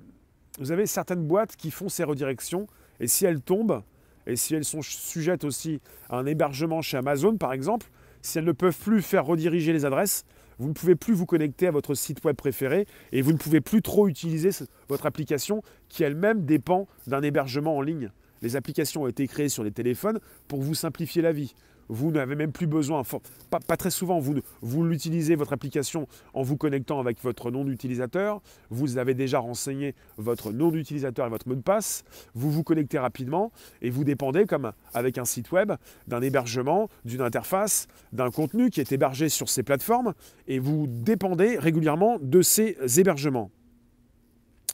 vous 0.60 0.72
avez 0.72 0.86
certaines 0.86 1.26
boîtes 1.26 1.56
qui 1.56 1.72
font 1.72 1.90
ces 1.90 2.04
redirections, 2.04 2.68
et 3.00 3.08
si 3.08 3.26
elles 3.26 3.42
tombent, 3.42 3.84
et 4.28 4.36
si 4.36 4.54
elles 4.54 4.66
sont 4.66 4.82
sujettes 4.82 5.44
aussi 5.44 5.82
à 6.10 6.18
un 6.18 6.26
hébergement 6.26 6.82
chez 6.82 6.98
Amazon, 6.98 7.38
par 7.38 7.54
exemple, 7.54 7.88
si 8.22 8.38
elles 8.38 8.46
ne 8.46 8.52
peuvent 8.52 8.78
plus 8.78 9.02
faire 9.02 9.26
rediriger 9.26 9.74
les 9.74 9.86
adresses, 9.86 10.26
vous 10.60 10.68
ne 10.68 10.74
pouvez 10.74 10.96
plus 10.96 11.14
vous 11.14 11.26
connecter 11.26 11.68
à 11.68 11.72
votre 11.72 11.96
site 11.96 12.24
web 12.24 12.36
préféré 12.36 12.86
et 13.12 13.22
vous 13.24 13.32
ne 13.32 13.38
pouvez 13.38 13.62
plus 13.62 13.82
trop 13.82 14.08
utiliser 14.08 14.52
votre 14.90 15.08
application 15.08 15.64
qui 15.90 16.04
elle-même 16.04 16.46
dépend 16.46 16.88
d'un 17.08 17.24
hébergement 17.24 17.78
en 17.78 17.82
ligne. 17.82 18.12
Les 18.44 18.56
applications 18.56 19.04
ont 19.04 19.08
été 19.08 19.28
créées 19.28 19.50
sur 19.50 19.64
les 19.64 19.72
téléphones 19.72 20.20
pour 20.48 20.62
vous 20.62 20.76
simplifier 20.76 21.22
la 21.22 21.32
vie 21.32 21.56
vous 21.92 22.10
n'avez 22.10 22.36
même 22.36 22.54
plus 22.54 22.68
besoin, 22.68 23.04
pas, 23.50 23.78
très 23.78 23.92
souvent, 23.92 24.18
vous, 24.18 24.36
vous 24.62 24.84
l'utilisez, 24.84 25.36
votre 25.36 25.52
application, 25.52 26.08
en 26.34 26.42
vous 26.42 26.56
connectant 26.56 27.02
avec 27.02 27.22
votre 27.22 27.52
nom 27.52 27.66
d'utilisateur, 27.66 28.42
vous 28.70 28.98
avez 28.98 29.14
déjà 29.14 29.40
renseigné 29.40 29.94
votre 30.18 30.54
nom 30.54 30.72
d'utilisateur 30.72 31.28
et 31.28 31.30
votre 31.30 31.50
mot 31.50 31.56
de 31.56 31.62
passe, 31.62 32.06
vous 32.34 32.50
vous 32.50 32.64
connectez 32.64 32.98
rapidement 32.98 33.52
et 33.82 33.90
vous 33.90 34.06
dépendez, 34.06 34.46
comme 34.46 34.72
avec 34.94 35.18
un 35.18 35.26
site 35.26 35.52
web, 35.52 35.74
d'un 36.08 36.22
hébergement, 36.22 36.88
d'une 37.04 37.22
interface, 37.22 37.88
d'un 38.14 38.32
contenu 38.32 38.70
qui 38.70 38.80
est 38.80 38.94
hébergé 38.94 39.28
sur 39.28 39.50
ces 39.50 39.62
plateformes 39.62 40.14
et 40.48 40.60
vous 40.60 40.86
dépendez 40.88 41.58
régulièrement 41.58 42.20
de 42.22 42.42
ces 42.42 42.78
hébergements. 42.98 43.52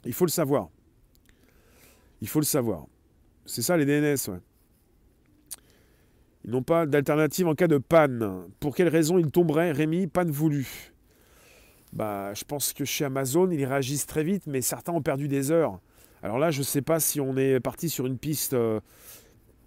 Il 0.04 0.12
faut 0.12 0.24
le 0.24 0.30
savoir. 0.30 0.68
Il 2.20 2.28
faut 2.28 2.38
le 2.38 2.44
savoir. 2.44 2.86
C'est 3.44 3.62
ça 3.62 3.76
les 3.76 3.86
DNS, 3.86 4.30
ouais. 4.30 4.38
Ils 6.44 6.50
n'ont 6.50 6.62
pas 6.62 6.86
d'alternative 6.86 7.48
en 7.48 7.54
cas 7.54 7.66
de 7.66 7.78
panne. 7.78 8.44
Pour 8.60 8.74
quelle 8.74 8.88
raison 8.88 9.18
ils 9.18 9.30
tomberaient, 9.30 9.72
Rémi? 9.72 10.06
Panne 10.06 10.30
voulue. 10.30 10.92
Bah, 11.92 12.32
je 12.34 12.44
pense 12.44 12.72
que 12.72 12.84
chez 12.84 13.04
Amazon, 13.04 13.50
ils 13.50 13.64
réagissent 13.64 14.06
très 14.06 14.22
vite, 14.22 14.44
mais 14.46 14.60
certains 14.60 14.92
ont 14.92 15.02
perdu 15.02 15.28
des 15.28 15.50
heures. 15.50 15.80
Alors 16.22 16.38
là, 16.38 16.50
je 16.50 16.58
ne 16.58 16.64
sais 16.64 16.82
pas 16.82 17.00
si 17.00 17.20
on 17.20 17.36
est 17.36 17.60
parti 17.60 17.88
sur 17.88 18.06
une 18.06 18.18
piste, 18.18 18.54
euh, 18.54 18.80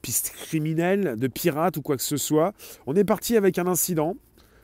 piste 0.01 0.31
criminelle, 0.31 1.15
de 1.17 1.27
pirate 1.27 1.77
ou 1.77 1.81
quoi 1.81 1.97
que 1.97 2.03
ce 2.03 2.17
soit. 2.17 2.53
On 2.85 2.95
est 2.95 3.03
parti 3.03 3.37
avec 3.37 3.57
un 3.57 3.67
incident. 3.67 4.15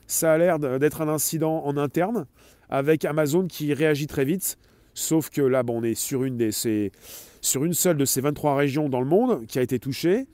Ça 0.05 0.33
a 0.33 0.37
l'air 0.37 0.59
d'être 0.59 1.01
un 1.01 1.09
incident 1.09 1.65
en 1.65 1.75
interne, 1.75 2.27
avec 2.69 3.03
Amazon 3.03 3.45
qui 3.47 3.73
réagit 3.73 4.07
très 4.07 4.23
vite. 4.23 4.57
Sauf 4.93 5.29
que 5.29 5.41
là, 5.41 5.63
bon, 5.63 5.81
on 5.81 5.83
est 5.83 5.95
sur 5.95 6.23
une, 6.23 6.37
des, 6.37 6.51
sur 7.47 7.65
une 7.65 7.73
seule 7.73 7.97
de 7.97 8.05
ces 8.05 8.21
23 8.21 8.55
régions 8.55 8.89
dans 8.89 8.99
le 8.99 9.07
monde 9.07 9.45
qui 9.47 9.57
a 9.57 9.61
été 9.61 9.79
touchée. 9.79 10.27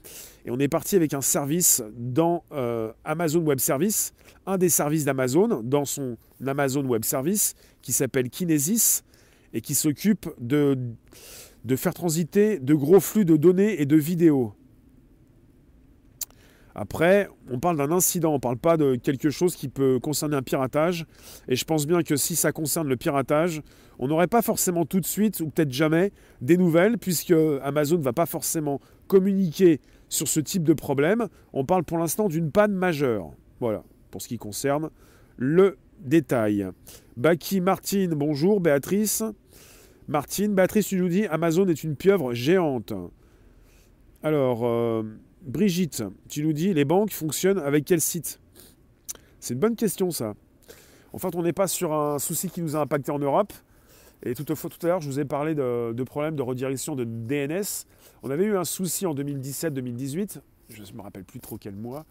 Et 0.45 0.51
on 0.51 0.59
est 0.59 0.67
parti 0.67 0.95
avec 0.95 1.13
un 1.13 1.21
service 1.21 1.83
dans 1.95 2.43
euh, 2.51 2.91
Amazon 3.05 3.41
Web 3.41 3.59
Service, 3.59 4.13
un 4.45 4.57
des 4.57 4.69
services 4.69 5.05
d'Amazon, 5.05 5.61
dans 5.63 5.85
son 5.85 6.17
Amazon 6.45 6.83
Web 6.85 7.05
Service, 7.05 7.55
qui 7.81 7.93
s'appelle 7.93 8.29
Kinesis, 8.29 9.03
et 9.53 9.61
qui 9.61 9.75
s'occupe 9.75 10.27
de, 10.39 10.77
de 11.63 11.75
faire 11.75 11.93
transiter 11.93 12.59
de 12.59 12.73
gros 12.73 12.99
flux 12.99 13.25
de 13.25 13.37
données 13.37 13.81
et 13.81 13.85
de 13.85 13.95
vidéos. 13.95 14.53
Après, 16.75 17.29
on 17.51 17.59
parle 17.59 17.77
d'un 17.77 17.91
incident, 17.91 18.31
on 18.31 18.35
ne 18.35 18.39
parle 18.39 18.57
pas 18.57 18.77
de 18.77 18.95
quelque 18.95 19.29
chose 19.29 19.55
qui 19.55 19.67
peut 19.67 19.99
concerner 19.99 20.35
un 20.35 20.41
piratage. 20.41 21.05
Et 21.47 21.55
je 21.55 21.65
pense 21.65 21.85
bien 21.85 22.01
que 22.01 22.15
si 22.15 22.35
ça 22.35 22.51
concerne 22.51 22.87
le 22.87 22.97
piratage, 22.97 23.61
on 23.99 24.07
n'aurait 24.07 24.27
pas 24.27 24.41
forcément 24.41 24.85
tout 24.85 24.99
de 24.99 25.05
suite, 25.05 25.39
ou 25.39 25.49
peut-être 25.49 25.71
jamais, 25.71 26.11
des 26.41 26.57
nouvelles, 26.57 26.97
puisque 26.97 27.33
Amazon 27.61 27.97
ne 27.97 28.03
va 28.03 28.13
pas 28.13 28.25
forcément 28.25 28.81
communiquer 29.07 29.81
sur 30.09 30.27
ce 30.27 30.39
type 30.39 30.63
de 30.63 30.73
problème. 30.73 31.27
On 31.53 31.65
parle 31.65 31.83
pour 31.83 31.97
l'instant 31.99 32.27
d'une 32.27 32.51
panne 32.51 32.73
majeure. 32.73 33.31
Voilà, 33.59 33.83
pour 34.09 34.21
ce 34.21 34.27
qui 34.27 34.37
concerne 34.37 34.89
le 35.37 35.77
détail. 35.99 36.67
Baki 37.17 37.61
Martine, 37.61 38.13
bonjour. 38.15 38.59
Béatrice. 38.59 39.23
Martine, 40.07 40.53
Béatrice, 40.53 40.87
tu 40.87 40.97
nous 40.97 41.07
dis 41.07 41.25
Amazon 41.27 41.67
est 41.67 41.83
une 41.83 41.95
pieuvre 41.95 42.33
géante. 42.33 42.93
Alors, 44.21 44.65
euh, 44.65 45.03
Brigitte, 45.43 46.03
tu 46.29 46.41
nous 46.43 46.53
dis 46.53 46.73
les 46.73 46.85
banques 46.85 47.11
fonctionnent 47.11 47.59
avec 47.59 47.83
quel 47.83 47.99
site? 47.99 48.39
C'est 49.41 49.55
une 49.55 49.59
bonne 49.59 49.75
question 49.75 50.09
ça. 50.09 50.35
En 51.11 51.17
fait, 51.17 51.35
on 51.35 51.43
n'est 51.43 51.53
pas 51.53 51.67
sur 51.67 51.93
un 51.93 52.17
souci 52.17 52.49
qui 52.49 52.61
nous 52.61 52.77
a 52.77 52.79
impacté 52.79 53.11
en 53.11 53.19
Europe. 53.19 53.51
Et 54.25 54.35
tout, 54.35 54.45
tout 54.45 54.55
à 54.55 54.87
l'heure, 54.87 55.01
je 55.01 55.07
vous 55.07 55.19
ai 55.19 55.25
parlé 55.25 55.53
de, 55.53 56.03
problèmes 56.03 56.37
de 56.37 56.41
redirection 56.41 56.95
de 56.95 57.03
DNS. 57.03 57.85
On 58.23 58.29
avait 58.29 58.45
eu 58.45 58.55
un 58.55 58.63
souci 58.63 59.05
en 59.05 59.13
2017-2018, 59.13 60.39
je 60.69 60.81
ne 60.81 60.97
me 60.97 61.01
rappelle 61.01 61.25
plus 61.25 61.41
trop 61.41 61.57
quel 61.57 61.75
mois, 61.75 62.05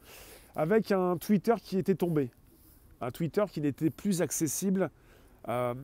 avec 0.55 0.93
un 0.93 1.17
Twitter 1.17 1.55
qui 1.63 1.79
était 1.79 1.95
tombé. 1.95 2.31
Un 3.01 3.11
Twitter 3.11 3.45
qui 3.51 3.63
n'était 3.63 3.89
plus 3.89 4.21
accessible 4.21 4.91
euh, 5.49 5.75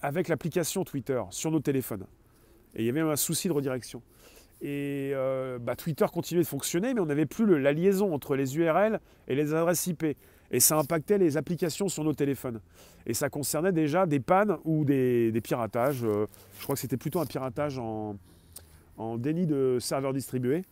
avec 0.00 0.28
l'application 0.28 0.82
Twitter 0.84 1.22
sur 1.28 1.50
nos 1.50 1.60
téléphones. 1.60 2.06
Et 2.74 2.82
il 2.82 2.86
y 2.86 2.88
avait 2.88 3.00
un 3.00 3.16
souci 3.16 3.48
de 3.48 3.52
redirection. 3.52 4.00
Et 4.62 5.12
euh, 5.14 5.58
bah, 5.58 5.74
Twitter 5.74 6.04
continuait 6.12 6.42
de 6.42 6.48
fonctionner, 6.48 6.92
mais 6.92 7.00
on 7.00 7.06
n'avait 7.06 7.26
plus 7.26 7.58
la 7.58 7.72
liaison 7.72 8.12
entre 8.14 8.36
les 8.36 8.58
URL 8.58 9.00
et 9.26 9.34
les 9.34 9.54
adresses 9.54 9.86
IP. 9.86 10.04
Et 10.52 10.60
ça 10.60 10.76
impactait 10.76 11.16
les 11.16 11.36
applications 11.36 11.88
sur 11.88 12.04
nos 12.04 12.12
téléphones. 12.12 12.60
Et 13.06 13.14
ça 13.14 13.30
concernait 13.30 13.72
déjà 13.72 14.04
des 14.04 14.20
pannes 14.20 14.58
ou 14.64 14.84
des, 14.84 15.32
piratages. 15.42 16.04
Euh, 16.04 16.26
je 16.58 16.64
crois 16.64 16.74
que 16.74 16.80
c'était 16.80 16.96
plutôt 16.96 17.20
un 17.20 17.26
piratage 17.26 17.78
en, 17.78 18.16
déni 19.16 19.46
de 19.46 19.78
serveurs 19.80 20.12
distribués, 20.12 20.62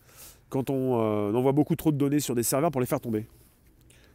quand 0.50 0.68
on 0.68 1.00
euh, 1.00 1.32
envoie 1.32 1.52
beaucoup 1.52 1.76
trop 1.76 1.92
de 1.92 1.96
données 1.96 2.20
sur 2.20 2.34
des 2.34 2.42
serveurs 2.42 2.70
pour 2.70 2.82
les 2.82 2.86
faire 2.86 3.00
tomber. 3.00 3.26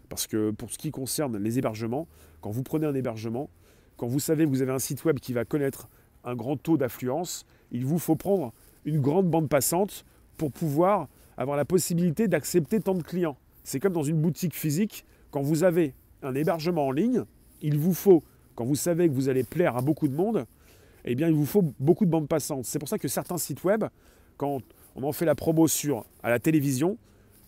Parce 0.07 0.27
que 0.27 0.51
pour 0.51 0.69
ce 0.69 0.77
qui 0.77 0.91
concerne 0.91 1.37
les 1.37 1.57
hébergements, 1.57 2.07
quand 2.41 2.51
vous 2.51 2.61
prenez 2.61 2.85
un 2.85 2.93
hébergement, 2.93 3.49
quand 3.97 4.05
vous 4.05 4.19
savez 4.19 4.43
que 4.43 4.49
vous 4.49 4.61
avez 4.61 4.71
un 4.71 4.79
site 4.79 5.03
web 5.05 5.19
qui 5.19 5.33
va 5.33 5.45
connaître 5.45 5.87
un 6.23 6.35
grand 6.35 6.57
taux 6.57 6.77
d'affluence, 6.77 7.45
il 7.71 7.85
vous 7.85 7.97
faut 7.97 8.15
prendre 8.15 8.53
une 8.85 9.01
grande 9.01 9.29
bande 9.29 9.49
passante 9.49 10.05
pour 10.37 10.51
pouvoir 10.51 11.07
avoir 11.37 11.57
la 11.57 11.65
possibilité 11.65 12.27
d'accepter 12.27 12.79
tant 12.79 12.93
de 12.93 13.03
clients. 13.03 13.37
C'est 13.63 13.79
comme 13.79 13.93
dans 13.93 14.03
une 14.03 14.21
boutique 14.21 14.55
physique, 14.55 15.05
quand 15.31 15.41
vous 15.41 15.63
avez 15.63 15.93
un 16.21 16.35
hébergement 16.35 16.87
en 16.87 16.91
ligne, 16.91 17.23
il 17.61 17.77
vous 17.77 17.93
faut, 17.93 18.23
quand 18.55 18.65
vous 18.65 18.75
savez 18.75 19.07
que 19.07 19.13
vous 19.13 19.29
allez 19.29 19.43
plaire 19.43 19.77
à 19.77 19.81
beaucoup 19.81 20.07
de 20.07 20.15
monde, 20.15 20.45
eh 21.05 21.15
bien 21.15 21.27
il 21.27 21.33
vous 21.33 21.45
faut 21.45 21.63
beaucoup 21.79 22.05
de 22.05 22.11
bandes 22.11 22.27
passantes. 22.27 22.65
C'est 22.65 22.79
pour 22.79 22.89
ça 22.89 22.97
que 22.97 23.07
certains 23.07 23.37
sites 23.37 23.63
web, 23.63 23.85
quand 24.37 24.61
on 24.95 25.03
en 25.03 25.11
fait 25.11 25.25
la 25.25 25.35
promo 25.35 25.67
sur 25.67 26.05
à 26.21 26.29
la 26.29 26.39
télévision, 26.39 26.97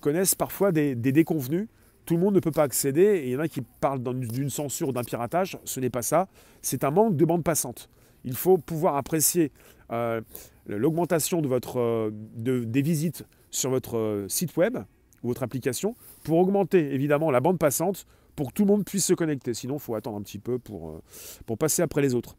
connaissent 0.02 0.36
parfois 0.36 0.72
des, 0.72 0.96
des 0.96 1.12
déconvenus. 1.12 1.68
Tout 2.06 2.16
le 2.16 2.20
monde 2.22 2.36
ne 2.36 2.40
peut 2.40 2.52
pas 2.52 2.64
accéder 2.64 3.02
et 3.02 3.26
il 3.26 3.32
y 3.32 3.36
en 3.36 3.40
a 3.40 3.48
qui 3.48 3.62
parlent 3.62 4.02
d'une 4.02 4.50
censure 4.50 4.90
ou 4.90 4.92
d'un 4.92 5.04
piratage. 5.04 5.58
Ce 5.64 5.80
n'est 5.80 5.90
pas 5.90 6.04
ça. 6.04 6.28
C'est 6.62 6.84
un 6.84 6.92
manque 6.92 7.16
de 7.16 7.26
bandes 7.26 7.44
passantes. 7.44 7.90
Il 8.24 8.36
faut 8.36 8.58
pouvoir 8.58 8.96
apprécier 8.96 9.52
euh, 9.92 10.22
l'augmentation 10.68 11.42
de 11.42 11.48
votre, 11.48 11.80
euh, 11.80 12.12
des 12.36 12.82
visites 12.82 13.24
sur 13.52 13.70
votre 13.70 13.98
euh, 13.98 14.28
site 14.28 14.56
web 14.58 14.78
ou 15.24 15.30
votre 15.30 15.44
application 15.44 15.96
pour 16.24 16.38
augmenter 16.38 16.94
évidemment 16.94 17.32
la 17.32 17.40
bande 17.40 17.60
passante 17.60 18.06
pour 18.36 18.50
que 18.50 18.54
tout 18.54 18.64
le 18.64 18.72
monde 18.72 18.86
puisse 18.86 19.06
se 19.06 19.14
connecter. 19.14 19.54
Sinon, 19.54 19.76
il 19.76 19.82
faut 19.82 19.96
attendre 19.96 20.18
un 20.18 20.22
petit 20.22 20.40
peu 20.40 20.60
pour, 20.60 21.02
pour 21.46 21.58
passer 21.58 21.82
après 21.82 22.02
les 22.02 22.14
autres. 22.14 22.36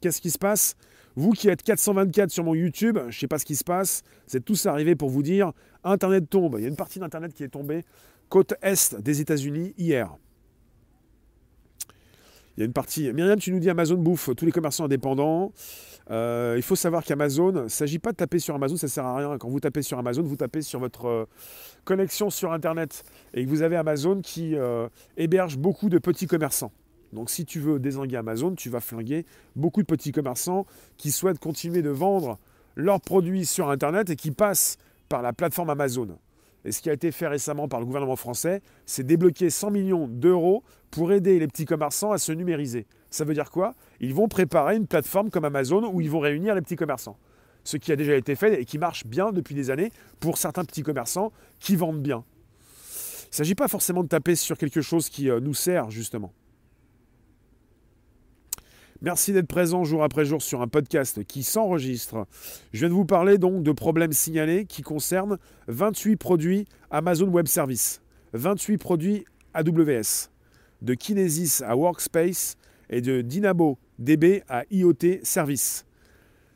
Qu'est-ce 0.00 0.20
qui 0.20 0.30
se 0.30 0.38
passe? 0.38 0.76
Vous 1.16 1.30
qui 1.30 1.48
êtes 1.48 1.62
424 1.62 2.30
sur 2.30 2.44
mon 2.44 2.54
YouTube, 2.54 2.98
je 3.02 3.06
ne 3.06 3.10
sais 3.10 3.26
pas 3.26 3.38
ce 3.38 3.44
qui 3.44 3.56
se 3.56 3.64
passe, 3.64 4.02
c'est 4.26 4.44
tous 4.44 4.66
arrivé 4.66 4.94
pour 4.94 5.08
vous 5.08 5.22
dire 5.22 5.52
Internet 5.82 6.28
tombe. 6.28 6.56
Il 6.58 6.62
y 6.62 6.66
a 6.66 6.68
une 6.68 6.76
partie 6.76 6.98
d'Internet 6.98 7.32
qui 7.32 7.42
est 7.42 7.48
tombée 7.48 7.84
côte 8.28 8.54
est 8.62 9.00
des 9.00 9.20
États-Unis 9.20 9.74
hier. 9.78 10.16
Il 12.56 12.60
y 12.60 12.62
a 12.62 12.66
une 12.66 12.72
partie. 12.72 13.12
Myriam, 13.12 13.38
tu 13.38 13.52
nous 13.52 13.58
dis 13.58 13.68
Amazon 13.68 13.96
bouffe 13.96 14.30
tous 14.34 14.46
les 14.46 14.52
commerçants 14.52 14.84
indépendants. 14.84 15.52
Euh, 16.10 16.54
il 16.56 16.62
faut 16.62 16.76
savoir 16.76 17.04
qu'Amazon, 17.04 17.50
il 17.50 17.62
ne 17.64 17.68
s'agit 17.68 17.98
pas 17.98 18.12
de 18.12 18.16
taper 18.16 18.38
sur 18.38 18.54
Amazon, 18.54 18.76
ça 18.76 18.86
ne 18.86 18.90
sert 18.90 19.04
à 19.04 19.16
rien. 19.16 19.38
Quand 19.38 19.48
vous 19.48 19.60
tapez 19.60 19.82
sur 19.82 19.98
Amazon, 19.98 20.22
vous 20.22 20.36
tapez 20.36 20.62
sur 20.62 20.80
votre 20.80 21.06
euh, 21.06 21.24
connexion 21.84 22.30
sur 22.30 22.52
Internet 22.52 23.04
et 23.34 23.44
vous 23.44 23.62
avez 23.62 23.76
Amazon 23.76 24.20
qui 24.22 24.54
euh, 24.54 24.88
héberge 25.16 25.58
beaucoup 25.58 25.88
de 25.88 25.98
petits 25.98 26.26
commerçants. 26.26 26.72
Donc 27.12 27.28
si 27.30 27.44
tu 27.44 27.60
veux 27.60 27.78
désinguer 27.78 28.16
Amazon, 28.16 28.54
tu 28.54 28.70
vas 28.70 28.80
flinguer 28.80 29.26
beaucoup 29.54 29.82
de 29.82 29.86
petits 29.86 30.12
commerçants 30.12 30.66
qui 30.96 31.10
souhaitent 31.10 31.38
continuer 31.38 31.82
de 31.82 31.90
vendre 31.90 32.38
leurs 32.74 33.00
produits 33.00 33.46
sur 33.46 33.68
Internet 33.70 34.10
et 34.10 34.16
qui 34.16 34.30
passent 34.30 34.76
par 35.08 35.22
la 35.22 35.32
plateforme 35.32 35.70
Amazon. 35.70 36.18
Et 36.66 36.72
ce 36.72 36.82
qui 36.82 36.90
a 36.90 36.92
été 36.92 37.12
fait 37.12 37.28
récemment 37.28 37.68
par 37.68 37.78
le 37.78 37.86
gouvernement 37.86 38.16
français, 38.16 38.60
c'est 38.86 39.04
débloquer 39.04 39.50
100 39.50 39.70
millions 39.70 40.08
d'euros 40.08 40.64
pour 40.90 41.12
aider 41.12 41.38
les 41.38 41.46
petits 41.46 41.64
commerçants 41.64 42.10
à 42.10 42.18
se 42.18 42.32
numériser. 42.32 42.86
Ça 43.08 43.24
veut 43.24 43.34
dire 43.34 43.52
quoi? 43.52 43.74
Ils 44.00 44.12
vont 44.12 44.26
préparer 44.26 44.74
une 44.74 44.88
plateforme 44.88 45.30
comme 45.30 45.44
Amazon 45.44 45.88
où 45.92 46.00
ils 46.00 46.10
vont 46.10 46.18
réunir 46.18 46.56
les 46.56 46.62
petits 46.62 46.74
commerçants. 46.74 47.18
Ce 47.62 47.76
qui 47.76 47.92
a 47.92 47.96
déjà 47.96 48.16
été 48.16 48.34
fait 48.34 48.60
et 48.60 48.64
qui 48.64 48.78
marche 48.78 49.06
bien 49.06 49.30
depuis 49.30 49.54
des 49.54 49.70
années 49.70 49.92
pour 50.18 50.38
certains 50.38 50.64
petits 50.64 50.82
commerçants 50.82 51.32
qui 51.60 51.76
vendent 51.76 52.02
bien. 52.02 52.24
Il 52.58 53.30
ne 53.30 53.34
s'agit 53.36 53.54
pas 53.54 53.68
forcément 53.68 54.02
de 54.02 54.08
taper 54.08 54.34
sur 54.34 54.58
quelque 54.58 54.80
chose 54.80 55.08
qui 55.08 55.30
euh, 55.30 55.38
nous 55.38 55.54
sert 55.54 55.90
justement. 55.90 56.32
Merci 59.02 59.34
d'être 59.34 59.46
présent 59.46 59.84
jour 59.84 60.02
après 60.02 60.24
jour 60.24 60.40
sur 60.40 60.62
un 60.62 60.68
podcast 60.68 61.22
qui 61.24 61.42
s'enregistre. 61.42 62.26
Je 62.72 62.80
viens 62.80 62.88
de 62.88 62.94
vous 62.94 63.04
parler 63.04 63.36
donc 63.36 63.62
de 63.62 63.72
problèmes 63.72 64.12
signalés 64.12 64.64
qui 64.64 64.80
concernent 64.80 65.36
28 65.68 66.16
produits 66.16 66.66
Amazon 66.90 67.28
Web 67.28 67.46
Service, 67.46 68.00
28 68.32 68.78
produits 68.78 69.26
AWS, 69.52 70.30
de 70.80 70.94
Kinesis 70.94 71.62
à 71.62 71.76
Workspace 71.76 72.56
et 72.88 73.02
de 73.02 73.20
Dynamo 73.20 73.78
DB 73.98 74.42
à 74.48 74.64
IoT 74.70 75.20
Service. 75.22 75.84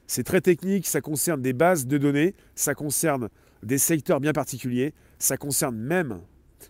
C'est 0.07 0.25
très 0.25 0.41
technique, 0.41 0.87
ça 0.87 1.03
concerne 1.03 1.43
des 1.43 1.53
bases 1.53 1.87
de 1.87 1.99
données, 1.99 2.35
ça 2.55 2.75
concerne 2.75 3.29
des 3.63 3.79
secteurs 3.79 4.19
bien 4.19 4.33
particuliers, 4.33 4.95
ça 5.19 5.37
concerne 5.37 5.77
même, 5.77 6.21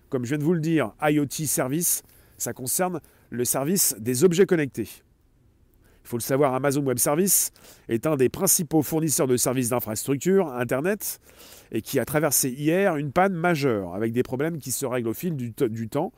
comme 0.09 0.25
je 0.25 0.31
viens 0.31 0.39
de 0.39 0.45
vous 0.45 0.55
le 0.55 0.61
dire, 0.61 0.95
IoT 1.01 1.47
Service, 1.47 2.03
ça 2.39 2.53
concerne 2.53 3.01
le 3.31 3.45
service 3.45 3.95
des 4.01 4.25
objets 4.25 4.47
connectés. 4.47 4.89
Il 6.05 6.09
faut 6.09 6.17
le 6.17 6.23
savoir, 6.23 6.55
Amazon 6.55 6.83
Web 6.83 6.99
Service 6.99 7.53
est 7.89 8.07
un 8.07 8.17
des 8.17 8.29
principaux 8.29 8.83
fournisseurs 8.83 9.27
de 9.27 9.37
services 9.37 9.69
d'infrastructure 9.69 10.49
Internet 10.49 11.21
et 11.73 11.83
qui 11.83 11.99
a 11.99 12.05
traversé 12.05 12.51
hier 12.51 12.97
une 12.97 13.13
panne 13.13 13.35
majeure 13.35 13.95
avec 13.95 14.13
des 14.13 14.23
problèmes 14.23 14.59
qui 14.59 14.73
se 14.73 14.87
règlent 14.87 15.09
au 15.09 15.15
fil 15.15 15.37
du, 15.37 15.53
temps. 15.89 16.13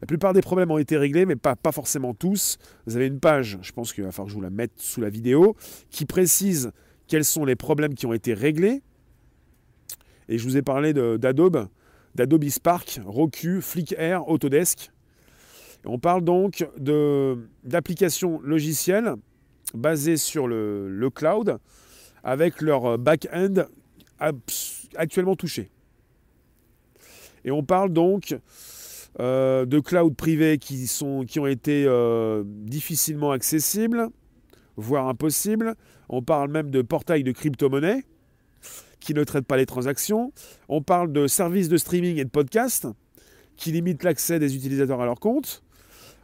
La 0.00 0.06
plupart 0.06 0.32
des 0.32 0.42
problèmes 0.42 0.70
ont 0.70 0.78
été 0.78 0.96
réglés, 0.96 1.24
mais 1.24 1.36
pas, 1.36 1.56
pas 1.56 1.72
forcément 1.72 2.14
tous. 2.14 2.58
Vous 2.86 2.96
avez 2.96 3.06
une 3.06 3.20
page, 3.20 3.58
je 3.62 3.72
pense 3.72 3.92
qu'il 3.92 4.04
va 4.04 4.12
falloir 4.12 4.26
que 4.26 4.32
je 4.32 4.36
vous 4.36 4.42
la 4.42 4.50
mette 4.50 4.72
sous 4.76 5.00
la 5.00 5.08
vidéo, 5.08 5.56
qui 5.90 6.04
précise 6.04 6.72
quels 7.06 7.24
sont 7.24 7.44
les 7.44 7.56
problèmes 7.56 7.94
qui 7.94 8.06
ont 8.06 8.12
été 8.12 8.34
réglés. 8.34 8.82
Et 10.28 10.36
je 10.36 10.44
vous 10.44 10.56
ai 10.56 10.62
parlé 10.62 10.92
d'Adobe, 10.92 11.68
d'Adobe 12.14 12.48
Spark, 12.48 13.00
Roku, 13.04 13.60
Flickr, 13.62 14.28
Autodesk. 14.28 14.90
on 15.86 15.98
parle 15.98 16.22
donc 16.22 16.68
d'applications 17.64 18.40
logicielles 18.42 19.14
basés 19.74 20.16
sur 20.16 20.46
le, 20.46 21.08
cloud 21.14 21.58
avec 22.22 22.60
leur 22.60 22.98
back-end 22.98 23.66
actuellement 24.96 25.36
touché. 25.36 25.70
Et 27.44 27.50
on 27.50 27.62
parle 27.62 27.92
donc 27.92 28.36
euh, 29.20 29.64
de 29.64 29.80
cloud 29.80 30.14
privés 30.14 30.58
qui, 30.58 30.86
sont, 30.86 31.24
qui 31.26 31.40
ont 31.40 31.46
été 31.46 31.84
euh, 31.86 32.44
difficilement 32.46 33.30
accessibles, 33.30 34.08
voire 34.76 35.08
impossibles. 35.08 35.74
On 36.08 36.22
parle 36.22 36.50
même 36.50 36.70
de 36.70 36.82
portails 36.82 37.24
de 37.24 37.32
crypto-monnaies 37.32 38.04
qui 39.00 39.14
ne 39.14 39.24
traitent 39.24 39.46
pas 39.46 39.56
les 39.56 39.66
transactions. 39.66 40.32
On 40.68 40.82
parle 40.82 41.12
de 41.12 41.26
services 41.26 41.68
de 41.68 41.76
streaming 41.76 42.18
et 42.18 42.24
de 42.24 42.30
podcast 42.30 42.86
qui 43.56 43.72
limitent 43.72 44.04
l'accès 44.04 44.38
des 44.38 44.54
utilisateurs 44.54 45.00
à 45.00 45.04
leur 45.04 45.20
compte. 45.20 45.62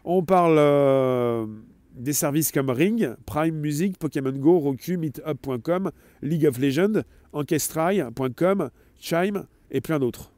On 0.05 0.23
parle 0.23 0.57
euh, 0.59 1.47
des 1.95 2.13
services 2.13 2.51
comme 2.51 2.71
Ring, 2.71 3.15
Prime 3.25 3.55
Music, 3.55 3.99
Pokémon 3.99 4.33
Go, 4.33 4.59
Roku, 4.59 4.97
Meetup.com, 4.97 5.91
League 6.23 6.47
of 6.47 6.59
Legends, 6.59 7.03
Ancestry.com, 7.33 8.71
Chime 8.99 9.47
et 9.71 9.81
plein 9.81 9.99
d'autres. 9.99 10.33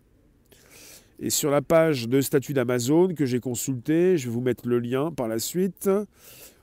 Et 1.18 1.30
sur 1.30 1.50
la 1.50 1.62
page 1.62 2.08
de 2.08 2.20
statut 2.20 2.52
d'Amazon 2.52 3.14
que 3.14 3.24
j'ai 3.24 3.40
consulté, 3.40 4.18
je 4.18 4.26
vais 4.26 4.34
vous 4.34 4.42
mettre 4.42 4.68
le 4.68 4.78
lien 4.78 5.10
par 5.10 5.28
la 5.28 5.38
suite. 5.38 5.88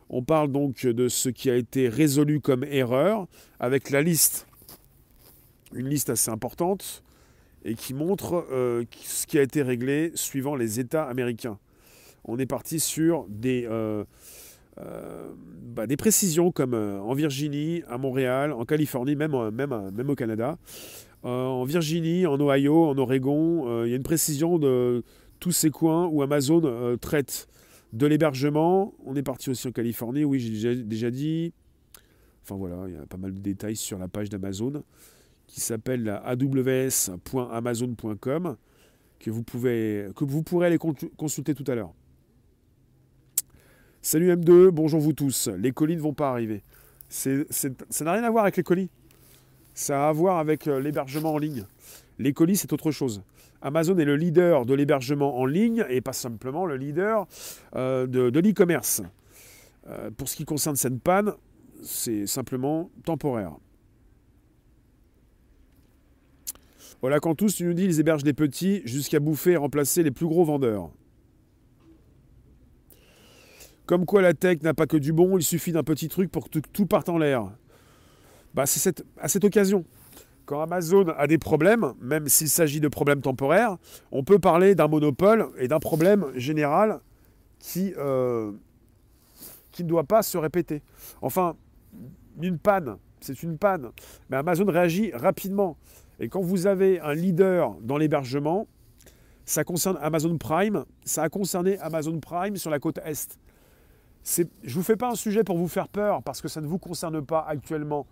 On 0.10 0.22
parle 0.22 0.52
donc 0.52 0.86
de 0.86 1.08
ce 1.08 1.30
qui 1.30 1.50
a 1.50 1.56
été 1.56 1.90
résolu 1.90 2.40
comme 2.40 2.64
erreur 2.64 3.28
avec 3.60 3.90
la 3.90 4.04
liste, 4.04 4.48
une 5.74 5.90
liste 5.90 6.12
assez 6.12 6.30
importante 6.30 7.04
et 7.66 7.74
qui 7.74 7.96
montre 7.96 8.46
euh, 8.52 8.84
ce 9.02 9.26
qui 9.26 9.40
a 9.40 9.42
été 9.42 9.64
réglé 9.64 10.12
suivant 10.14 10.56
les 10.56 10.80
États 10.80 11.06
américains. 11.06 11.58
On 12.26 12.38
est 12.38 12.46
parti 12.46 12.80
sur 12.80 13.26
des, 13.30 13.66
euh, 13.70 14.04
euh, 14.80 15.32
bah, 15.76 15.88
des 15.88 15.98
précisions 15.98 16.52
comme 16.52 16.74
euh, 16.74 17.00
en 17.00 17.14
Virginie, 17.14 17.84
à 17.88 17.98
Montréal, 17.98 18.52
en 18.52 18.66
Californie, 18.66 19.16
même, 19.16 19.36
euh, 19.36 19.52
même, 19.52 19.92
même 19.92 20.10
au 20.10 20.16
Canada. 20.16 20.58
en 21.24 21.64
Virginie, 21.64 22.26
en 22.26 22.40
Ohio, 22.40 22.86
en 22.86 22.98
Oregon, 22.98 23.84
il 23.86 23.92
y 23.92 23.94
a 23.94 23.96
une 23.96 24.04
précision 24.04 24.60
de 24.60 25.04
tous 25.40 25.52
ces 25.52 25.70
coins 25.70 26.08
où 26.08 26.22
Amazon 26.22 26.98
traite 27.00 27.48
de 27.94 28.06
l'hébergement. 28.08 28.94
On 29.06 29.16
est 29.16 29.24
parti 29.24 29.50
aussi 29.50 29.68
en 29.68 29.72
Californie, 29.72 30.26
oui, 30.26 30.40
j'ai 30.40 30.76
déjà, 30.76 31.12
dit. 31.12 31.54
Enfin 32.44 32.56
voilà, 32.56 32.76
il 32.88 32.94
y 32.94 32.98
a 32.98 33.06
pas 33.06 33.18
mal 33.18 33.34
de 33.34 33.40
détails 33.40 33.78
sur 33.78 33.98
la 33.98 34.10
page 34.10 34.30
d'Amazon 34.30 34.84
qui 35.48 35.62
s'appelle 35.62 36.10
aws.amazon.com 36.26 38.58
que 39.20 39.32
vous, 39.32 39.44
pouvez, 39.44 40.10
que 40.16 40.26
vous 40.26 40.44
pourrez 40.44 40.68
aller 40.68 40.78
consulter 40.78 41.56
tout 41.56 41.64
à 41.68 41.76
l'heure. 41.76 41.94
Salut 44.06 44.34
M2, 44.34 44.68
bonjour 44.68 45.00
vous 45.00 45.14
tous. 45.14 45.48
Les 45.48 45.72
colis 45.72 45.96
ne 45.96 46.02
vont 46.02 46.14
pas 46.14 46.30
arriver. 46.30 46.62
ça 47.08 47.30
n'a 48.02 48.12
rien 48.12 48.24
à 48.26 48.30
voir 48.30 48.44
avec 48.44 48.58
les 48.58 48.64
colis. 48.64 48.90
Ça 49.74 50.08
a 50.08 50.10
à 50.10 50.12
voir 50.12 50.40
avec 50.40 50.68
euh, 50.68 50.82
l'hébergement 50.82 51.32
en 51.32 51.38
ligne. 51.38 51.66
Les 52.20 52.34
colis, 52.34 52.58
c'est 52.58 52.74
autre 52.74 52.92
chose. 52.92 53.24
Amazon 53.62 53.98
est 53.98 54.04
le 54.04 54.18
leader 54.18 54.66
de 54.66 54.74
l'hébergement 54.74 55.38
en 55.38 55.46
ligne 55.46 55.86
et 55.88 56.02
pas 56.02 56.12
simplement 56.12 56.66
le 56.66 56.76
leader 56.76 57.28
euh, 57.78 58.06
de, 58.06 58.40
l'e-commerce. 58.42 59.04
Euh, 59.88 60.12
pour 60.12 60.28
ce 60.28 60.36
qui 60.36 60.44
concerne 60.44 60.76
cette 60.76 61.00
panne, 61.00 61.32
c'est 61.82 62.28
simplement 62.28 62.92
temporaire. 63.06 63.56
Voilà, 67.00 67.22
quand 67.22 67.36
tous, 67.36 67.56
tu 67.56 67.64
nous 67.64 67.74
dis, 67.74 67.86
ils 67.86 68.02
hébergent 68.02 68.26
les 68.26 68.34
petits 68.34 68.82
jusqu'à 68.84 69.22
bouffer 69.22 69.52
et 69.52 69.58
remplacer 69.58 70.04
les 70.04 70.12
plus 70.12 70.28
gros 70.28 70.44
vendeurs. 70.44 70.92
Comme 73.86 74.06
quoi 74.06 74.22
la 74.22 74.34
tech 74.34 74.62
n'a 74.62 74.74
pas 74.74 74.88
que 74.88 74.98
du 74.98 75.12
bon, 75.12 75.38
il 75.38 75.44
suffit 75.44 75.72
d'un 75.72 75.84
petit 75.84 76.08
truc 76.08 76.32
pour 76.32 76.50
que 76.50 76.60
tout 76.60 76.86
parte 76.86 77.10
en 77.10 77.18
l'air. 77.18 77.52
Bah, 78.54 78.66
c'est 78.66 79.04
à 79.20 79.28
cette 79.28 79.44
occasion. 79.44 79.84
Quand 80.46 80.62
Amazon 80.62 81.08
a 81.18 81.28
des 81.28 81.38
problèmes, 81.38 81.94
même 82.02 82.28
s'il 82.28 82.50
s'agit 82.50 82.80
de 82.80 82.88
problèmes 82.88 83.22
temporaires, 83.22 83.78
on 84.12 84.24
peut 84.24 84.40
parler 84.40 84.76
d'un 84.76 84.88
monopole 84.88 85.48
et 85.58 85.68
d'un 85.68 85.80
problème 85.80 86.28
général 86.36 87.00
qui, 87.60 87.94
euh, 87.98 88.52
qui 89.72 89.84
ne 89.84 89.90
doit 89.90 90.04
pas 90.04 90.22
se 90.22 90.38
répéter. 90.38 90.82
Enfin, 91.22 91.56
une 92.42 92.58
panne, 92.58 92.98
c'est 93.22 93.42
une 93.42 93.58
panne. 93.58 93.92
Mais 94.30 94.38
Amazon 94.38 94.66
réagit 94.66 95.12
rapidement. 95.14 95.78
Et 96.20 96.28
quand 96.28 96.42
vous 96.42 96.68
avez 96.68 97.00
un 97.00 97.14
leader 97.14 97.76
dans 97.82 97.98
l'hébergement, 97.98 98.68
ça 99.46 99.64
concerne 99.64 99.98
Amazon 100.02 100.38
Prime, 100.38 100.86
ça 101.04 101.24
a 101.24 101.30
concerné 101.30 101.78
Amazon 101.80 102.20
Prime 102.20 102.58
sur 102.58 102.70
la 102.70 102.80
côte 102.80 103.00
Est. 103.06 103.40
Je 104.24 104.44
ne 104.44 104.70
vous 104.70 104.84
fais 104.84 104.96
pas 104.96 105.12
un 105.12 105.16
sujet 105.16 105.44
pour 105.44 105.58
vous 105.58 105.68
faire 105.68 105.88
peur, 105.88 106.24
parce 106.24 106.42
que 106.42 106.48
ça 106.48 106.62
ne 106.62 106.68
vous 106.68 106.80
concerne 106.80 107.24
pas 107.26 107.46
actuellement 107.48 108.08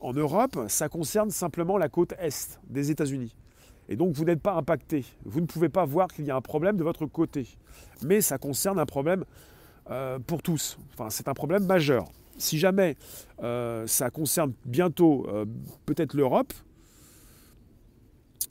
en 0.00 0.12
Europe, 0.12 0.58
ça 0.68 0.88
concerne 0.88 1.30
simplement 1.30 1.78
la 1.78 1.88
côte 1.88 2.14
Est 2.18 2.60
des 2.68 2.90
États-Unis. 2.90 3.34
Et 3.88 3.96
donc 3.96 4.14
vous 4.14 4.24
n'êtes 4.24 4.40
pas 4.40 4.54
impacté. 4.54 5.04
Vous 5.24 5.40
ne 5.40 5.46
pouvez 5.46 5.68
pas 5.68 5.84
voir 5.84 6.08
qu'il 6.08 6.24
y 6.24 6.30
a 6.30 6.36
un 6.36 6.40
problème 6.40 6.76
de 6.76 6.84
votre 6.84 7.06
côté. 7.06 7.46
Mais 8.02 8.20
ça 8.20 8.38
concerne 8.38 8.78
un 8.78 8.86
problème 8.86 9.24
euh, 9.90 10.18
pour 10.18 10.42
tous. 10.42 10.78
Enfin, 10.94 11.10
c'est 11.10 11.28
un 11.28 11.34
problème 11.34 11.66
majeur. 11.66 12.06
Si 12.38 12.58
jamais 12.58 12.96
euh, 13.42 13.86
ça 13.86 14.10
concerne 14.10 14.52
bientôt 14.64 15.26
euh, 15.28 15.44
peut-être 15.86 16.14
l'Europe, 16.14 16.52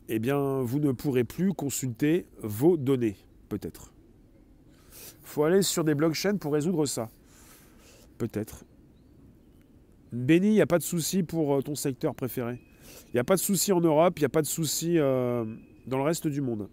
eh 0.09 0.19
bien, 0.19 0.61
vous 0.61 0.79
ne 0.79 0.91
pourrez 0.91 1.23
plus 1.23 1.53
consulter 1.53 2.25
vos 2.43 2.77
données, 2.77 3.15
peut-être. 3.49 3.91
Faut 5.23 5.43
aller 5.43 5.61
sur 5.61 5.83
des 5.83 5.95
blockchains 5.95 6.37
pour 6.37 6.53
résoudre 6.53 6.85
ça. 6.85 7.09
Peut-être. 8.17 8.65
Béni, 10.11 10.47
il 10.47 10.53
n'y 10.53 10.61
a 10.61 10.67
pas 10.67 10.77
de 10.77 10.83
souci 10.83 11.23
pour 11.23 11.55
euh, 11.55 11.61
ton 11.61 11.75
secteur 11.75 12.13
préféré. 12.13 12.59
Il 13.07 13.15
n'y 13.15 13.19
a 13.19 13.23
pas 13.23 13.35
de 13.35 13.39
souci 13.39 13.71
en 13.71 13.79
Europe, 13.79 14.19
il 14.19 14.21
n'y 14.21 14.25
a 14.25 14.29
pas 14.29 14.41
de 14.41 14.47
souci 14.47 14.97
euh, 14.97 15.45
dans 15.87 15.97
le 15.97 16.03
reste 16.03 16.27
du 16.27 16.41
monde. 16.41 16.67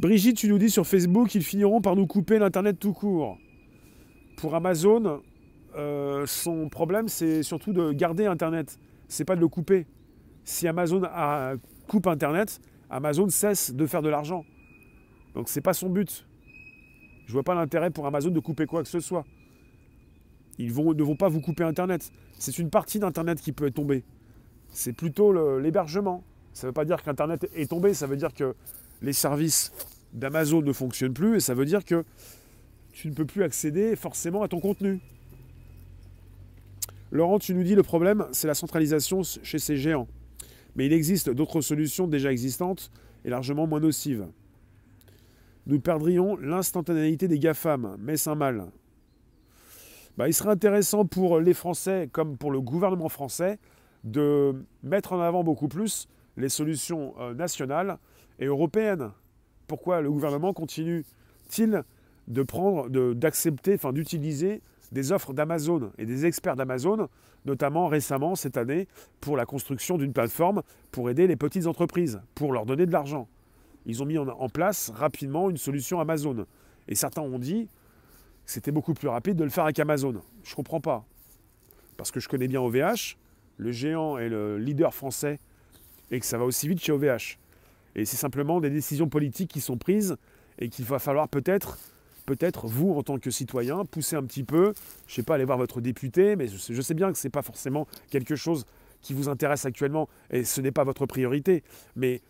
Brigitte, 0.00 0.36
tu 0.36 0.48
nous 0.48 0.58
dis 0.58 0.70
sur 0.70 0.86
Facebook 0.86 1.28
qu'ils 1.28 1.44
finiront 1.44 1.80
par 1.80 1.94
nous 1.94 2.06
couper 2.06 2.40
l'Internet 2.40 2.78
tout 2.80 2.92
court. 2.92 3.38
Pour 4.36 4.56
Amazon, 4.56 5.22
euh, 5.76 6.26
son 6.26 6.68
problème, 6.68 7.06
c'est 7.06 7.44
surtout 7.44 7.72
de 7.72 7.92
garder 7.92 8.26
Internet. 8.26 8.76
C'est 9.06 9.24
pas 9.24 9.36
de 9.36 9.40
le 9.40 9.48
couper. 9.48 9.86
Si 10.42 10.66
Amazon 10.66 11.02
coupe 11.86 12.08
Internet, 12.08 12.60
Amazon 12.90 13.28
cesse 13.28 13.72
de 13.72 13.86
faire 13.86 14.02
de 14.02 14.08
l'argent. 14.08 14.44
Donc 15.34 15.48
c'est 15.48 15.60
pas 15.60 15.74
son 15.74 15.88
but. 15.88 16.26
Je 17.26 17.32
vois 17.32 17.42
pas 17.42 17.54
l'intérêt 17.54 17.90
pour 17.90 18.06
Amazon 18.06 18.30
de 18.30 18.40
couper 18.40 18.66
quoi 18.66 18.82
que 18.82 18.88
ce 18.88 19.00
soit. 19.00 19.24
Ils 20.58 20.68
ne 20.68 21.02
vont 21.02 21.16
pas 21.16 21.28
vous 21.28 21.40
couper 21.40 21.64
Internet. 21.64 22.12
C'est 22.38 22.58
une 22.58 22.70
partie 22.70 22.98
d'Internet 22.98 23.40
qui 23.40 23.52
peut 23.52 23.70
tombée. 23.70 24.04
C'est 24.68 24.92
plutôt 24.92 25.58
l'hébergement. 25.58 26.22
Ça 26.52 26.66
ne 26.66 26.70
veut 26.70 26.74
pas 26.74 26.84
dire 26.84 27.02
qu'Internet 27.02 27.48
est 27.54 27.70
tombé, 27.70 27.94
ça 27.94 28.06
veut 28.06 28.16
dire 28.16 28.32
que 28.32 28.54
les 29.02 29.12
services 29.12 29.72
d'Amazon 30.12 30.62
ne 30.62 30.72
fonctionnent 30.72 31.14
plus 31.14 31.36
et 31.36 31.40
ça 31.40 31.54
veut 31.54 31.64
dire 31.64 31.84
que 31.84 32.04
tu 32.92 33.08
ne 33.08 33.14
peux 33.14 33.24
plus 33.24 33.42
accéder 33.42 33.96
forcément 33.96 34.42
à 34.42 34.48
ton 34.48 34.60
contenu. 34.60 35.00
Laurent, 37.10 37.40
tu 37.40 37.54
nous 37.54 37.64
dis 37.64 37.74
le 37.74 37.82
problème, 37.82 38.26
c'est 38.30 38.46
la 38.46 38.54
centralisation 38.54 39.22
chez 39.22 39.58
ces 39.58 39.76
géants. 39.76 40.06
Mais 40.76 40.86
il 40.86 40.92
existe 40.92 41.30
d'autres 41.30 41.60
solutions 41.60 42.06
déjà 42.06 42.30
existantes 42.30 42.92
et 43.24 43.30
largement 43.30 43.66
moins 43.66 43.80
nocives. 43.80 44.26
Nous 45.66 45.80
perdrions 45.80 46.36
l'instantanéité 46.36 47.26
des 47.26 47.38
GAFAM, 47.38 47.96
mais 47.98 48.16
c'est 48.16 48.30
un 48.30 48.34
mal. 48.34 48.66
Bah, 50.16 50.28
il 50.28 50.34
serait 50.34 50.50
intéressant 50.50 51.06
pour 51.06 51.40
les 51.40 51.54
Français 51.54 52.08
comme 52.12 52.36
pour 52.36 52.50
le 52.50 52.60
gouvernement 52.60 53.08
français 53.08 53.58
de 54.04 54.54
mettre 54.82 55.14
en 55.14 55.20
avant 55.20 55.42
beaucoup 55.42 55.68
plus 55.68 56.06
les 56.36 56.48
solutions 56.48 57.14
euh, 57.18 57.34
nationales 57.34 57.98
et 58.38 58.44
européennes. 58.44 59.10
Pourquoi 59.66 60.02
le 60.02 60.10
gouvernement 60.10 60.52
continue-t-il 60.52 61.82
de 62.28 62.42
prendre, 62.42 62.88
d'accepter, 63.14 63.74
enfin 63.74 63.92
d'utiliser 63.92 64.60
des 64.92 65.12
offres 65.12 65.32
d'Amazon 65.32 65.90
et 65.98 66.06
des 66.06 66.26
experts 66.26 66.56
d'Amazon, 66.56 67.08
notamment 67.46 67.88
récemment 67.88 68.34
cette 68.34 68.56
année 68.56 68.86
pour 69.20 69.36
la 69.36 69.46
construction 69.46 69.98
d'une 69.98 70.12
plateforme 70.12 70.62
pour 70.90 71.10
aider 71.10 71.26
les 71.26 71.36
petites 71.36 71.66
entreprises, 71.66 72.20
pour 72.34 72.52
leur 72.52 72.66
donner 72.66 72.86
de 72.86 72.92
l'argent? 72.92 73.28
Ils 73.86 74.02
ont 74.02 74.06
mis 74.06 74.18
en 74.18 74.48
place 74.48 74.90
rapidement 74.94 75.50
une 75.50 75.56
solution 75.56 76.00
Amazon. 76.00 76.46
Et 76.88 76.94
certains 76.94 77.22
ont 77.22 77.38
dit, 77.38 77.68
c'était 78.46 78.72
beaucoup 78.72 78.94
plus 78.94 79.08
rapide 79.08 79.36
de 79.36 79.44
le 79.44 79.50
faire 79.50 79.64
avec 79.64 79.78
Amazon. 79.78 80.22
Je 80.42 80.50
ne 80.50 80.54
comprends 80.56 80.80
pas. 80.80 81.04
Parce 81.96 82.10
que 82.10 82.20
je 82.20 82.28
connais 82.28 82.48
bien 82.48 82.60
OVH, 82.60 83.16
le 83.56 83.72
géant 83.72 84.18
est 84.18 84.28
le 84.28 84.58
leader 84.58 84.94
français, 84.94 85.38
et 86.10 86.20
que 86.20 86.26
ça 86.26 86.38
va 86.38 86.44
aussi 86.44 86.68
vite 86.68 86.82
chez 86.82 86.92
OVH. 86.92 87.38
Et 87.94 88.04
c'est 88.04 88.16
simplement 88.16 88.60
des 88.60 88.70
décisions 88.70 89.08
politiques 89.08 89.50
qui 89.50 89.60
sont 89.60 89.76
prises 89.76 90.16
et 90.58 90.68
qu'il 90.68 90.84
va 90.84 90.98
falloir 90.98 91.28
peut-être, 91.28 91.78
peut-être 92.26 92.66
vous, 92.66 92.92
en 92.92 93.02
tant 93.02 93.18
que 93.18 93.30
citoyen, 93.30 93.84
pousser 93.84 94.16
un 94.16 94.24
petit 94.24 94.44
peu, 94.44 94.74
je 95.06 95.12
ne 95.12 95.16
sais 95.16 95.22
pas, 95.22 95.36
aller 95.36 95.44
voir 95.44 95.58
votre 95.58 95.80
député, 95.80 96.36
mais 96.36 96.48
je 96.48 96.82
sais 96.82 96.94
bien 96.94 97.12
que 97.12 97.18
ce 97.18 97.26
n'est 97.26 97.30
pas 97.32 97.42
forcément 97.42 97.86
quelque 98.10 98.36
chose 98.36 98.66
qui 99.00 99.14
vous 99.14 99.28
intéresse 99.28 99.66
actuellement 99.66 100.08
et 100.30 100.44
ce 100.44 100.60
n'est 100.60 100.72
pas 100.72 100.84
votre 100.84 101.06
priorité. 101.06 101.62
Mais 101.94 102.22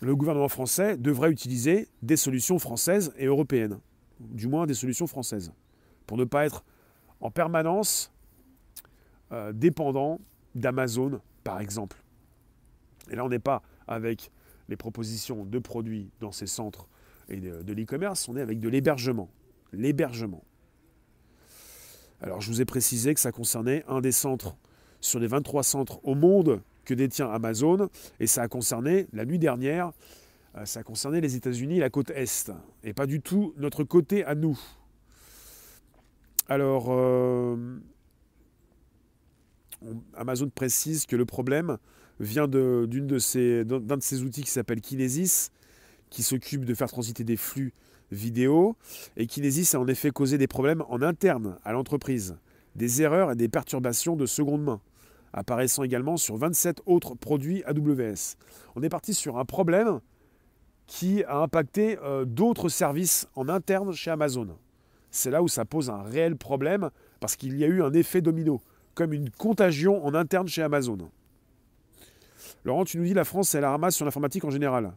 le 0.00 0.16
gouvernement 0.16 0.48
français 0.48 0.96
devrait 0.96 1.30
utiliser 1.30 1.88
des 2.02 2.16
solutions 2.16 2.58
françaises 2.58 3.12
et 3.18 3.26
européennes 3.26 3.78
du 4.20 4.48
moins 4.48 4.66
des 4.66 4.74
solutions 4.74 5.06
françaises, 5.06 5.52
pour 6.06 6.16
ne 6.16 6.24
pas 6.24 6.44
être 6.44 6.64
en 7.20 7.30
permanence 7.30 8.12
euh, 9.32 9.52
dépendant 9.52 10.20
d'Amazon, 10.54 11.20
par 11.44 11.60
exemple. 11.60 12.02
Et 13.10 13.16
là, 13.16 13.24
on 13.24 13.28
n'est 13.28 13.38
pas 13.38 13.62
avec 13.86 14.30
les 14.68 14.76
propositions 14.76 15.44
de 15.44 15.58
produits 15.58 16.10
dans 16.20 16.32
ces 16.32 16.46
centres 16.46 16.86
et 17.28 17.36
de, 17.36 17.62
de 17.62 17.72
l'e-commerce, 17.72 18.28
on 18.28 18.36
est 18.36 18.40
avec 18.40 18.60
de 18.60 18.68
l'hébergement. 18.68 19.30
L'hébergement. 19.72 20.44
Alors, 22.20 22.40
je 22.40 22.50
vous 22.50 22.60
ai 22.60 22.64
précisé 22.64 23.14
que 23.14 23.20
ça 23.20 23.32
concernait 23.32 23.84
un 23.88 24.00
des 24.00 24.12
centres 24.12 24.56
sur 25.00 25.20
les 25.20 25.28
23 25.28 25.62
centres 25.62 26.00
au 26.02 26.14
monde 26.14 26.60
que 26.90 26.94
détient 26.94 27.30
Amazon, 27.30 27.88
et 28.18 28.26
ça 28.26 28.42
a 28.42 28.48
concerné 28.48 29.06
la 29.12 29.24
nuit 29.24 29.38
dernière 29.38 29.92
euh, 30.56 30.64
ça 30.64 30.82
concernait 30.82 31.20
les 31.20 31.36
États-Unis 31.36 31.78
la 31.78 31.90
côte 31.90 32.10
Est, 32.10 32.50
et 32.82 32.92
pas 32.92 33.06
du 33.06 33.20
tout 33.20 33.54
notre 33.56 33.84
côté 33.84 34.24
à 34.24 34.34
nous. 34.34 34.58
Alors, 36.48 36.86
euh, 36.88 37.78
Amazon 40.16 40.50
précise 40.52 41.06
que 41.06 41.14
le 41.14 41.24
problème 41.24 41.78
vient 42.18 42.48
d'un 42.48 42.86
de, 42.86 42.86
de, 42.86 43.18
ses, 43.18 43.64
de 43.64 44.00
ses 44.00 44.22
outils 44.22 44.42
qui 44.42 44.50
s'appelle 44.50 44.80
Kinesis, 44.80 45.50
qui 46.10 46.24
s'occupe 46.24 46.64
de 46.64 46.74
faire 46.74 46.88
transiter 46.88 47.22
des 47.22 47.36
flux 47.36 47.72
vidéo. 48.10 48.76
Et 49.16 49.28
Kinesis 49.28 49.76
a 49.76 49.80
en 49.80 49.86
effet 49.86 50.10
causé 50.10 50.36
des 50.36 50.48
problèmes 50.48 50.82
en 50.88 51.00
interne 51.00 51.58
à 51.64 51.72
l'entreprise, 51.72 52.36
des 52.74 53.02
erreurs 53.02 53.30
et 53.30 53.36
des 53.36 53.48
perturbations 53.48 54.16
de 54.16 54.26
seconde 54.26 54.64
main, 54.64 54.80
apparaissant 55.32 55.82
également 55.82 56.16
sur 56.16 56.36
27 56.36 56.82
autres 56.86 57.14
produits 57.14 57.62
AWS. 57.64 58.36
On 58.76 58.82
est 58.82 58.88
parti 58.88 59.14
sur 59.14 59.38
un 59.38 59.44
problème 59.44 60.00
qui 60.86 61.22
a 61.24 61.38
impacté 61.38 61.98
euh, 62.02 62.24
d'autres 62.24 62.68
services 62.68 63.28
en 63.36 63.48
interne 63.48 63.92
chez 63.92 64.10
Amazon. 64.10 64.48
C'est 65.10 65.30
là 65.30 65.42
où 65.42 65.48
ça 65.48 65.64
pose 65.64 65.90
un 65.90 66.02
réel 66.02 66.36
problème 66.36 66.90
parce 67.20 67.36
qu'il 67.36 67.56
y 67.56 67.64
a 67.64 67.68
eu 67.68 67.82
un 67.82 67.92
effet 67.92 68.20
domino, 68.20 68.60
comme 68.94 69.12
une 69.12 69.30
contagion 69.30 70.04
en 70.04 70.14
interne 70.14 70.48
chez 70.48 70.62
Amazon. 70.62 70.98
Laurent, 72.64 72.84
tu 72.84 72.98
nous 72.98 73.04
dis 73.04 73.14
la 73.14 73.24
France, 73.24 73.54
elle 73.54 73.62
la 73.62 73.70
ramasse 73.70 73.96
sur 73.96 74.04
l'informatique 74.04 74.44
en 74.44 74.50
général. 74.50 74.92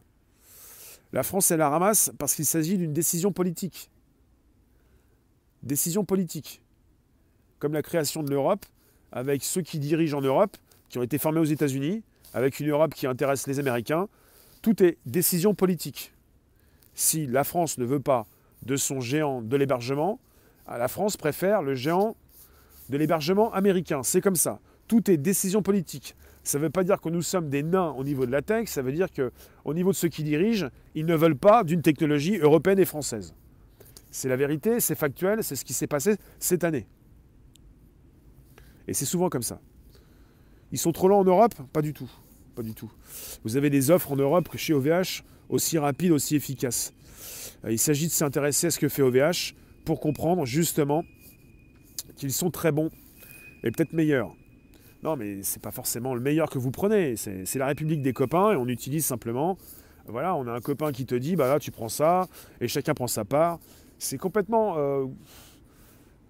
La 1.12 1.24
France, 1.24 1.52
elle 1.52 1.60
la 1.60 1.70
ramasse 1.70 2.12
parce 2.18 2.34
qu'il 2.34 2.46
s'agit 2.46 2.78
d'une 2.78 2.94
décision 2.94 3.32
politique. 3.32 3.92
Décision 5.62 6.04
politique. 6.04 6.62
Comme 7.60 7.74
la 7.74 7.84
création 7.84 8.24
de 8.24 8.30
l'Europe, 8.30 8.66
avec 9.14 9.44
ceux 9.44 9.62
qui 9.62 9.80
dirigent 9.80 10.18
en 10.18 10.22
Europe, 10.22 10.58
qui 10.90 10.98
ont 10.98 11.04
été 11.04 11.18
formés 11.18 11.40
aux 11.40 11.46
États-Unis, 11.46 12.04
avec 12.34 12.60
une 12.60 12.70
Europe 12.70 12.94
qui 12.94 13.08
intéresse 13.08 13.48
les 13.48 13.60
Américains, 13.60 14.08
tout 14.62 14.84
est 14.84 14.98
décision 15.06 15.54
politique. 15.54 16.14
Si 16.96 17.28
la 17.28 17.44
France 17.44 17.78
ne 17.78 17.86
veut 17.86 18.00
pas 18.00 18.26
de 18.64 18.76
son 18.76 19.00
géant 19.00 19.42
de 19.42 19.56
l'hébergement, 19.56 20.20
ah, 20.66 20.78
la 20.78 20.88
France 20.88 21.16
préfère 21.16 21.62
le 21.62 21.76
géant 21.76 22.16
de 22.90 22.98
l'hébergement 22.98 23.54
américain. 23.54 24.02
C'est 24.04 24.22
comme 24.22 24.36
ça. 24.36 24.60
Tout 24.88 25.10
est 25.12 25.18
décision 25.18 25.62
politique. 25.62 26.16
Ça 26.44 26.58
ne 26.58 26.64
veut 26.64 26.70
pas 26.70 26.84
dire 26.84 27.00
que 27.00 27.10
nous 27.10 27.22
sommes 27.22 27.50
des 27.50 27.64
nains 27.64 27.92
au 27.92 28.04
niveau 28.04 28.26
de 28.26 28.32
la 28.32 28.42
tech, 28.42 28.68
ça 28.68 28.82
veut 28.82 28.92
dire 28.92 29.08
qu'au 29.12 29.74
niveau 29.74 29.92
de 29.92 29.96
ceux 29.96 30.10
qui 30.10 30.24
dirigent, 30.24 30.70
ils 30.94 31.06
ne 31.06 31.16
veulent 31.16 31.38
pas 31.38 31.64
d'une 31.64 31.82
technologie 31.82 32.38
européenne 32.38 32.80
et 32.80 32.86
française. 32.86 33.34
C'est 34.12 34.28
la 34.28 34.36
vérité, 34.36 34.80
c'est 34.80 34.96
factuel, 34.96 35.44
c'est 35.44 35.56
ce 35.56 35.64
qui 35.64 35.74
s'est 35.74 35.88
passé 35.88 36.18
cette 36.40 36.64
année. 36.64 36.86
Et 38.88 38.94
c'est 38.94 39.06
souvent 39.06 39.30
comme 39.30 39.44
ça. 39.44 39.60
Ils 40.72 40.80
sont 40.80 40.92
trop 40.92 41.08
lents 41.08 41.20
en 41.20 41.24
Europe? 41.24 41.54
Pas 41.72 41.82
du 41.82 41.94
tout. 41.94 42.10
pas 42.56 42.64
du 42.64 42.74
tout. 42.74 42.92
Vous 43.44 43.58
avez 43.58 43.70
des 43.70 43.92
offres 43.92 44.12
en 44.12 44.16
Europe 44.16 44.50
chez 44.56 44.74
OVH 44.74 45.24
aussi 45.50 45.78
rapides, 45.78 46.12
aussi 46.12 46.36
efficaces. 46.36 46.94
Euh, 47.66 47.72
il 47.72 47.80
s'agit 47.80 48.08
de 48.08 48.12
s'intéresser 48.12 48.68
à 48.68 48.72
ce 48.72 48.80
que 48.80 48.90
fait 48.90 49.02
OVH 49.02 49.54
pour 49.86 50.00
comprendre 50.00 50.46
justement 50.46 51.04
qu'ils 52.16 52.34
sont 52.34 52.52
très 52.52 52.72
bons 52.72 52.90
et 53.64 53.72
peut-être 53.72 53.94
meilleurs. 53.94 54.36
Non, 55.04 55.16
mais 55.16 55.44
c'est 55.44 55.62
pas 55.62 55.72
forcément 55.72 56.16
le 56.16 56.22
meilleur 56.22 56.50
que 56.50 56.58
vous 56.58 56.72
prenez. 56.72 57.16
C'est 57.18 57.56
la 57.58 57.68
République 57.68 58.02
des 58.02 58.14
copains 58.14 58.54
et 58.54 58.56
on 58.56 58.68
utilise 58.68 59.06
simplement. 59.06 59.58
Voilà, 60.08 60.36
on 60.36 60.48
a 60.48 60.52
un 60.52 60.62
copain 60.62 60.92
qui 60.92 61.06
te 61.06 61.16
dit, 61.16 61.36
bah 61.36 61.48
là 61.48 61.60
tu 61.60 61.72
prends 61.72 61.90
ça 61.90 62.28
et 62.62 62.68
chacun 62.68 62.94
prend 62.94 63.08
sa 63.08 63.26
part. 63.26 63.60
C'est 64.00 64.18
complètement 64.18 64.76
euh, 64.78 65.06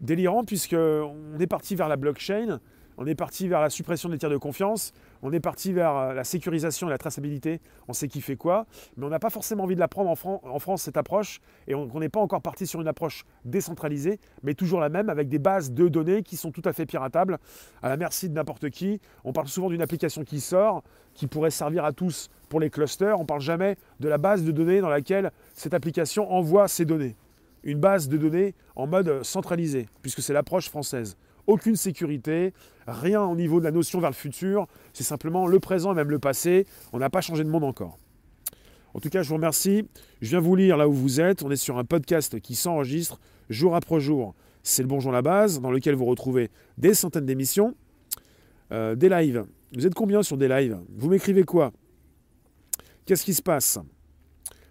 délirant 0.04 0.44
puisque 0.44 0.74
on 0.74 1.40
est 1.40 1.48
parti 1.48 1.76
vers 1.76 1.88
la 1.88 1.96
blockchain 1.96 2.60
on 2.98 3.08
est 3.08 3.16
parti 3.16 3.48
vers 3.48 3.62
la 3.62 3.70
suppression 3.70 4.10
des 4.10 4.18
tiers 4.18 4.30
de 4.30 4.38
confiance, 4.38 4.94
on 5.22 5.32
est 5.32 5.40
parti 5.40 5.74
vers 5.74 5.96
euh, 5.96 6.14
la 6.14 6.24
sécurisation 6.24 6.88
et 6.88 6.90
la 6.92 6.98
traçabilité, 6.98 7.60
on 7.88 7.94
sait 7.94 8.08
qui 8.08 8.22
fait 8.22 8.36
quoi, 8.36 8.66
mais 8.98 9.06
on 9.06 9.10
n'a 9.10 9.20
pas 9.20 9.30
forcément 9.30 9.64
envie 9.64 9.76
de 9.76 9.80
la 9.80 9.88
prendre 9.88 10.10
en, 10.10 10.60
France, 10.60 10.84
cette 10.84 10.98
approche, 10.98 11.40
et 11.68 11.76
on 11.76 12.00
n'est 12.00 12.10
pas 12.10 12.20
encore 12.20 12.42
parti 12.42 12.68
sur 12.68 12.82
une 12.82 12.88
approche 12.88 13.26
décentralisée, 13.46 14.20
mais 14.44 14.54
toujours 14.54 14.80
la 14.80 14.90
même, 14.90 15.10
avec 15.10 15.28
des 15.28 15.40
bases 15.40 15.72
de 15.72 15.88
données 15.88 16.24
qui 16.24 16.38
sont 16.38 16.52
tout 16.52 16.62
à 16.66 16.74
fait 16.74 16.86
piratables, 16.86 17.40
à 17.82 17.90
la 17.90 17.98
merci 17.98 18.30
de 18.30 18.34
n'importe 18.34 18.70
qui. 18.70 19.02
On 19.24 19.34
parle 19.34 19.48
souvent 19.48 19.70
d'une 19.70 19.82
application 19.82 20.24
qui 20.24 20.40
sort, 20.40 20.84
qui 21.14 21.28
pourrait 21.28 21.52
servir 21.52 21.86
à 21.86 21.94
tous 21.94 22.30
pour 22.50 22.60
les 22.60 22.70
clusters, 22.70 23.18
on 23.18 23.24
ne 23.24 23.28
parle 23.28 23.42
jamais 23.42 23.76
de 24.00 24.08
la 24.08 24.18
base 24.18 24.44
de 24.44 24.52
données 24.52 24.82
dans 24.82 24.90
laquelle 24.90 25.32
cette 25.54 25.74
application 25.74 26.32
envoie 26.32 26.68
ses 26.68 26.86
données. 26.86 27.16
Une 27.64 27.80
base 27.80 28.10
de 28.10 28.18
données 28.18 28.56
en 28.76 28.88
mode 28.88 29.24
centralisé, 29.24 29.88
puisque 30.02 30.22
c'est 30.22 30.34
l'approche 30.34 30.70
française 30.70 31.18
aucune 31.48 31.76
sécurité, 31.76 32.54
rien 32.88 33.22
au 33.22 33.36
niveau 33.36 33.60
de 33.60 33.66
la 33.66 33.72
notion 33.72 34.00
vers 34.00 34.10
le 34.10 34.16
futur, 34.16 34.68
c'est 34.94 35.04
simplement 35.04 35.48
le 35.48 35.60
présent 35.60 35.92
et 35.92 35.96
même 35.96 36.10
le 36.10 36.20
passé, 36.20 36.66
on 36.94 37.00
n'a 37.00 37.10
pas 37.10 37.22
changé 37.22 37.44
de 37.44 37.50
monde 37.50 37.64
encore. 37.64 37.98
En 38.94 39.00
tout 39.00 39.10
cas, 39.10 39.24
je 39.24 39.30
vous 39.30 39.36
remercie. 39.36 39.88
Je 40.22 40.30
viens 40.30 40.40
vous 40.40 40.56
lire 40.56 40.78
là 40.78 40.88
où 40.88 40.94
vous 40.94 41.20
êtes. 41.20 41.42
On 41.42 41.50
est 41.50 41.56
sur 41.56 41.80
un 41.80 41.84
podcast 41.84 42.40
qui 42.40 42.54
s'enregistre 42.54 43.20
jour 43.50 43.76
après 43.76 44.00
jour. 44.00 44.36
C'est 44.62 44.84
le 44.84 44.88
Bonjour 44.88 45.12
la 45.12 45.24
base, 45.24 45.60
dans 45.60 45.72
lequel 45.72 45.96
vous 45.96 46.06
retrouvez 46.06 46.52
des 46.78 46.94
centaines 46.94 47.26
d'émissions, 47.26 47.76
euh, 48.72 48.96
des 48.96 49.10
lives. 49.10 49.46
Vous 49.74 49.88
êtes 49.88 49.96
combien 49.96 50.22
sur 50.22 50.38
des 50.38 50.48
lives? 50.48 50.80
Vous 50.96 51.10
m'écrivez 51.10 51.44
quoi? 51.44 51.74
Qu'est-ce 53.06 53.26
qui 53.26 53.34
se 53.34 53.42
passe? 53.42 53.80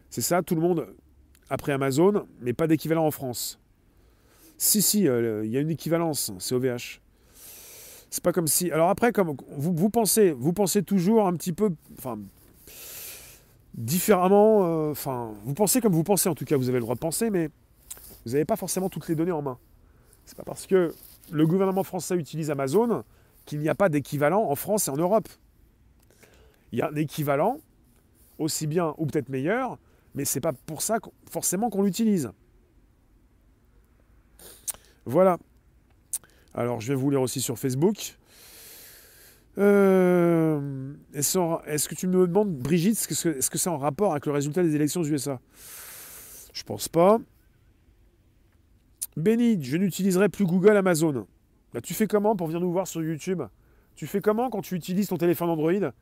C'est 0.09 0.21
ça, 0.21 0.41
tout 0.41 0.55
le 0.55 0.61
monde 0.61 0.87
après 1.51 1.73
Amazon, 1.73 2.27
mais 2.41 2.53
pas 2.53 2.67
d'équivalent 2.67 3.07
en 3.07 3.11
France. 3.11 3.59
Si, 4.59 4.81
si, 4.81 5.09
euh, 5.09 5.45
il 5.45 5.51
y 5.51 5.57
a 5.57 5.61
une 5.61 5.71
équivalence, 5.71 6.33
c'est 6.39 6.55
OVH. 6.55 7.01
C'est 8.11 8.23
pas 8.23 8.33
comme 8.33 8.47
si. 8.47 8.71
Alors 8.71 8.91
après, 8.91 9.11
comme 9.13 9.37
vous, 9.57 9.91
pensez, 9.91 10.33
vous 10.33 10.53
pensez 10.53 10.83
toujours 10.83 11.27
un 11.27 11.35
petit 11.35 11.53
peu, 11.53 11.71
différemment. 13.75 14.65
Euh, 14.65 14.91
enfin, 14.91 15.33
vous 15.45 15.55
pensez 15.55 15.81
comme 15.81 15.95
vous 15.95 16.05
pensez. 16.05 16.29
En 16.29 16.35
tout 16.35 16.45
cas, 16.45 16.57
vous 16.57 16.69
avez 16.69 16.79
le 16.79 16.83
droit 16.83 16.95
de 16.95 17.01
penser, 17.01 17.31
mais 17.31 17.49
vous 18.25 18.33
n'avez 18.33 18.45
pas 18.45 18.57
forcément 18.57 18.89
toutes 18.89 19.09
les 19.09 19.15
données 19.15 19.33
en 19.33 19.43
main. 19.43 19.59
C'est 20.27 20.37
pas 20.37 20.45
parce 20.45 20.67
que 20.67 20.95
le 21.31 21.47
gouvernement 21.47 21.85
français 21.85 22.17
utilise 22.17 22.51
Amazon 22.51 23.03
qu'il 23.47 23.59
n'y 23.59 23.69
a 23.69 23.75
pas 23.75 23.89
d'équivalent 23.89 24.43
en 24.43 24.55
France 24.55 24.89
et 24.89 24.91
en 24.91 24.97
Europe. 24.97 25.29
Il 26.71 26.79
y 26.79 26.83
a 26.83 26.89
un 26.89 26.95
équivalent, 26.95 27.59
aussi 28.39 28.67
bien 28.67 28.95
ou 28.99 29.07
peut-être 29.07 29.29
meilleur, 29.29 29.79
mais 30.15 30.25
c'est 30.25 30.41
pas 30.41 30.53
pour 30.53 30.83
ça 30.83 30.99
forcément 31.31 31.71
qu'on 31.71 31.83
l'utilise. 31.83 32.31
Voilà. 35.05 35.39
Alors, 36.55 36.81
je 36.81 36.89
vais 36.89 36.95
vous 36.95 37.11
lire 37.11 37.23
aussi 37.23 37.41
sur 37.41 37.59
Facebook. 37.59 38.19
Euh, 39.59 40.95
est-ce 41.15 41.89
que 41.89 41.95
tu 41.95 42.07
me 42.07 42.27
demandes, 42.27 42.55
Brigitte, 42.55 42.97
est-ce 43.11 43.51
que 43.51 43.59
c'est 43.59 43.71
en 43.71 43.79
rapport 43.79 44.13
avec 44.13 44.27
le 44.27 44.33
résultat 44.33 44.63
des 44.63 44.75
élections 44.75 45.01
aux 45.01 45.07
USA 45.07 45.41
Je 46.53 46.63
pense 46.63 46.89
pas. 46.89 47.19
Benny, 49.17 49.63
je 49.63 49.77
n'utiliserai 49.77 50.29
plus 50.29 50.47
Google, 50.47 50.77
Amazon. 50.77 51.27
Bah, 51.75 51.81
tu 51.81 51.95
fais 51.95 52.07
comment 52.07 52.37
pour 52.37 52.47
venir 52.47 52.61
nous 52.61 52.73
voir 52.73 52.87
sur 52.87 53.03
YouTube? 53.03 53.43
Tu 53.95 54.07
fais 54.07 54.21
comment 54.21 54.49
quand 54.49 54.63
tu 54.63 54.75
utilises 54.75 55.09
ton 55.09 55.19
téléphone 55.19 55.51
Android? 55.51 55.93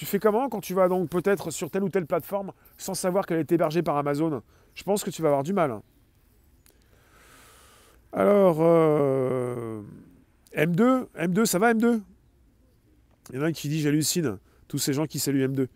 Tu 0.00 0.06
fais 0.06 0.18
comment 0.18 0.48
quand 0.48 0.62
tu 0.62 0.72
vas 0.72 0.88
donc 0.88 1.10
peut-être 1.10 1.50
sur 1.50 1.70
telle 1.70 1.82
ou 1.82 1.90
telle 1.90 2.06
plateforme 2.06 2.52
sans 2.78 2.94
savoir 2.94 3.26
qu'elle 3.26 3.38
est 3.38 3.52
hébergée 3.52 3.82
par 3.82 3.98
Amazon? 3.98 4.40
Je 4.74 4.82
pense 4.82 5.04
que 5.04 5.10
tu 5.10 5.20
vas 5.20 5.28
avoir 5.28 5.42
du 5.42 5.52
mal. 5.52 5.78
Alors, 8.14 8.60
euh, 8.60 9.82
M2, 10.56 11.04
M2, 11.18 11.44
ça 11.44 11.58
va 11.58 11.74
M2 11.74 12.00
Il 13.28 13.36
y 13.36 13.38
en 13.40 13.42
a 13.42 13.48
un 13.48 13.52
qui 13.52 13.68
dit 13.68 13.82
j'hallucine, 13.82 14.38
tous 14.68 14.78
ces 14.78 14.94
gens 14.94 15.04
qui 15.04 15.18
saluent 15.18 15.46
M2. 15.46 15.66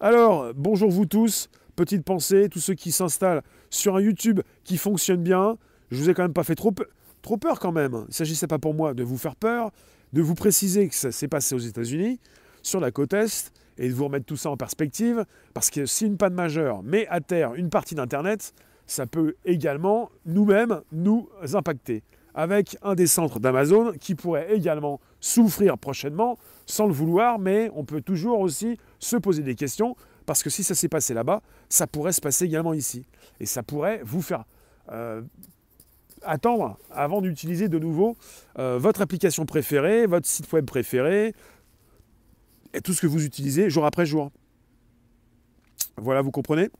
Alors, 0.00 0.54
bonjour 0.54 0.90
vous 0.90 1.04
tous, 1.04 1.50
petite 1.76 2.06
pensée, 2.06 2.48
tous 2.48 2.60
ceux 2.60 2.72
qui 2.72 2.90
s'installent 2.90 3.42
sur 3.68 3.96
un 3.96 4.00
YouTube 4.00 4.40
qui 4.64 4.78
fonctionne 4.78 5.22
bien. 5.22 5.58
Je 5.90 5.98
vous 5.98 6.08
ai 6.08 6.14
quand 6.14 6.22
même 6.22 6.32
pas 6.32 6.44
fait 6.44 6.54
trop, 6.54 6.72
trop 7.20 7.36
peur 7.36 7.60
quand 7.60 7.72
même. 7.72 7.92
Il 7.92 8.08
ne 8.08 8.14
s'agissait 8.14 8.46
pas 8.46 8.58
pour 8.58 8.72
moi 8.72 8.94
de 8.94 9.02
vous 9.02 9.18
faire 9.18 9.36
peur, 9.36 9.72
de 10.14 10.22
vous 10.22 10.34
préciser 10.34 10.88
que 10.88 10.94
ça 10.94 11.12
s'est 11.12 11.28
passé 11.28 11.54
aux 11.54 11.58
États-Unis, 11.58 12.18
sur 12.62 12.80
la 12.80 12.90
côte 12.90 13.12
Est, 13.12 13.52
et 13.78 13.88
de 13.88 13.94
vous 13.94 14.04
remettre 14.04 14.26
tout 14.26 14.36
ça 14.36 14.50
en 14.50 14.56
perspective, 14.56 15.24
parce 15.52 15.70
que 15.70 15.86
si 15.86 16.06
une 16.06 16.16
panne 16.16 16.34
majeure 16.34 16.82
met 16.82 17.06
à 17.08 17.20
terre 17.20 17.54
une 17.54 17.70
partie 17.70 17.94
d'Internet, 17.94 18.52
ça 18.86 19.06
peut 19.06 19.34
également 19.44 20.10
nous-mêmes 20.26 20.80
nous 20.92 21.28
impacter. 21.52 22.02
Avec 22.34 22.76
un 22.82 22.94
des 22.94 23.06
centres 23.06 23.38
d'Amazon 23.38 23.92
qui 24.00 24.14
pourrait 24.14 24.52
également 24.52 25.00
souffrir 25.20 25.78
prochainement 25.78 26.36
sans 26.66 26.86
le 26.86 26.92
vouloir, 26.92 27.38
mais 27.38 27.70
on 27.74 27.84
peut 27.84 28.00
toujours 28.00 28.40
aussi 28.40 28.76
se 28.98 29.16
poser 29.16 29.42
des 29.42 29.54
questions 29.54 29.96
parce 30.26 30.42
que 30.42 30.50
si 30.50 30.64
ça 30.64 30.74
s'est 30.74 30.88
passé 30.88 31.14
là-bas, 31.14 31.42
ça 31.68 31.86
pourrait 31.86 32.12
se 32.12 32.20
passer 32.20 32.46
également 32.46 32.74
ici. 32.74 33.06
Et 33.40 33.46
ça 33.46 33.62
pourrait 33.62 34.00
vous 34.04 34.22
faire 34.22 34.44
euh, 34.90 35.22
attendre 36.22 36.76
avant 36.90 37.20
d'utiliser 37.20 37.68
de 37.68 37.78
nouveau 37.78 38.16
euh, 38.58 38.78
votre 38.78 39.02
application 39.02 39.46
préférée, 39.46 40.06
votre 40.06 40.26
site 40.26 40.50
web 40.52 40.64
préféré, 40.64 41.34
et 42.74 42.80
tout 42.80 42.92
ce 42.92 43.00
que 43.00 43.06
vous 43.06 43.24
utilisez 43.24 43.70
jour 43.70 43.86
après 43.86 44.04
jour. 44.04 44.30
Voilà, 45.96 46.22
vous 46.22 46.30
comprenez? 46.30 46.70